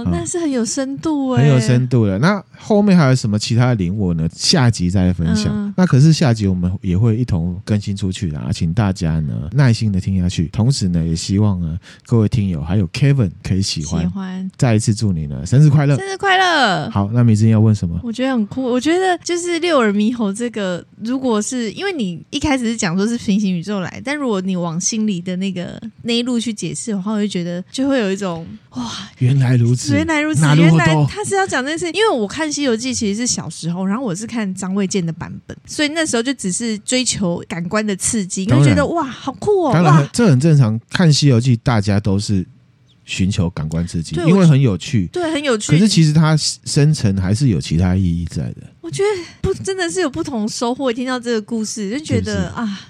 [0.05, 2.19] 那是很有深度哎，很有深度的。
[2.19, 4.29] 那后面还有什么其他的领悟呢？
[4.35, 5.53] 下集再来分享。
[5.55, 10.49] 嗯、那可是下集我们也会一同更新出去的啊，请大家呢耐心的听下去。
[10.49, 14.03] 同时呢，也希望呢各位听友还有 Kevin 可以喜欢。
[14.03, 14.51] 喜欢。
[14.57, 15.97] 再一次祝你呢生日快乐！
[15.97, 16.91] 生日快乐！
[16.91, 18.01] 好，那米之音要问什么？
[18.03, 18.63] 我觉得很酷。
[18.65, 31.91] 我觉得就是六耳猕猴这个，如果是因为你一开始是讲说是平行宇宙来，但如果你往心里的那个那一路去解释的话，我就觉得就会有一种哇，原来如此，原来如此，原来他是要讲那些。
[31.91, 39.73] 因为我看《西游记》其实是小时候，然后我是看张卫健的版本，所以那时候就只是追求感官的刺激，因为觉得哇，好酷哦！
[39.73, 40.79] 当然，这很正常。
[40.91, 42.45] 看《西游记》，大家都是
[43.05, 45.73] 寻求感官刺激，因为很有趣，对，很有趣。
[45.73, 48.63] 可是其实它深层还是有其他意义在的。
[48.81, 49.09] 我觉得
[49.41, 50.93] 不真的是有不同收获。
[50.93, 52.89] 听到这个故事，就觉得啊。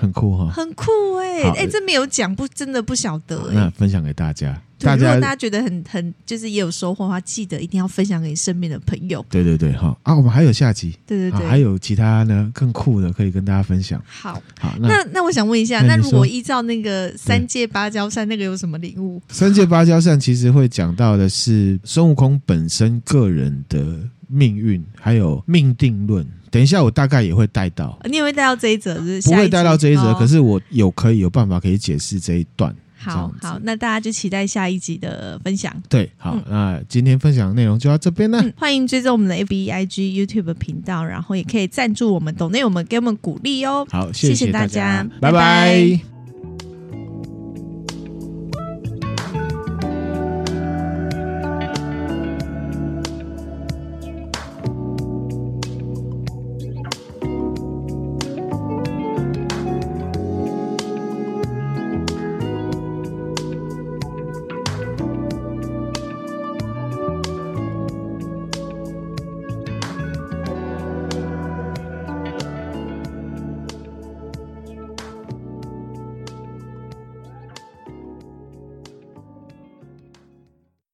[0.00, 1.42] 很酷哈，很酷哎、欸！
[1.42, 3.52] 哎、欸，这没有讲不真的不晓得、欸。
[3.52, 9.24] 那分享给大家，大家如果大家觉得很很就是也有收获的话，记得一定要分享给你身边的朋友。
[9.28, 14.02] 对对对，好啊，我们还有下集，对对对，还有其他呢更酷的可以跟大家分享。
[14.06, 19.20] 好，好，那那，那我想问一下，那如果依照那个三界芭蕉扇，那个有什么领悟？
[19.28, 23.98] 三界芭蕉扇其实会讲到的是孙悟空本身个人的
[24.28, 26.26] 命运，还有命定论。
[26.50, 27.98] 等一下，我大概也会带到。
[28.04, 32.74] 你也会带到这一则，是不会带到这一则，哦、可是我有可以有办法可以解释这一段。
[32.98, 35.72] 好好，那大家就期待下一集的分享。
[35.88, 38.52] 对，好，嗯、那今天分享的内容就到这边了、嗯。
[38.56, 43.86] 欢迎追踪我们的 A B I G、YouTube 频道，然后也可以赞助我们，懂内我们给我们鼓励哦。
[43.90, 45.32] 好，谢谢大家，拜拜。
[45.32, 46.17] 拜拜。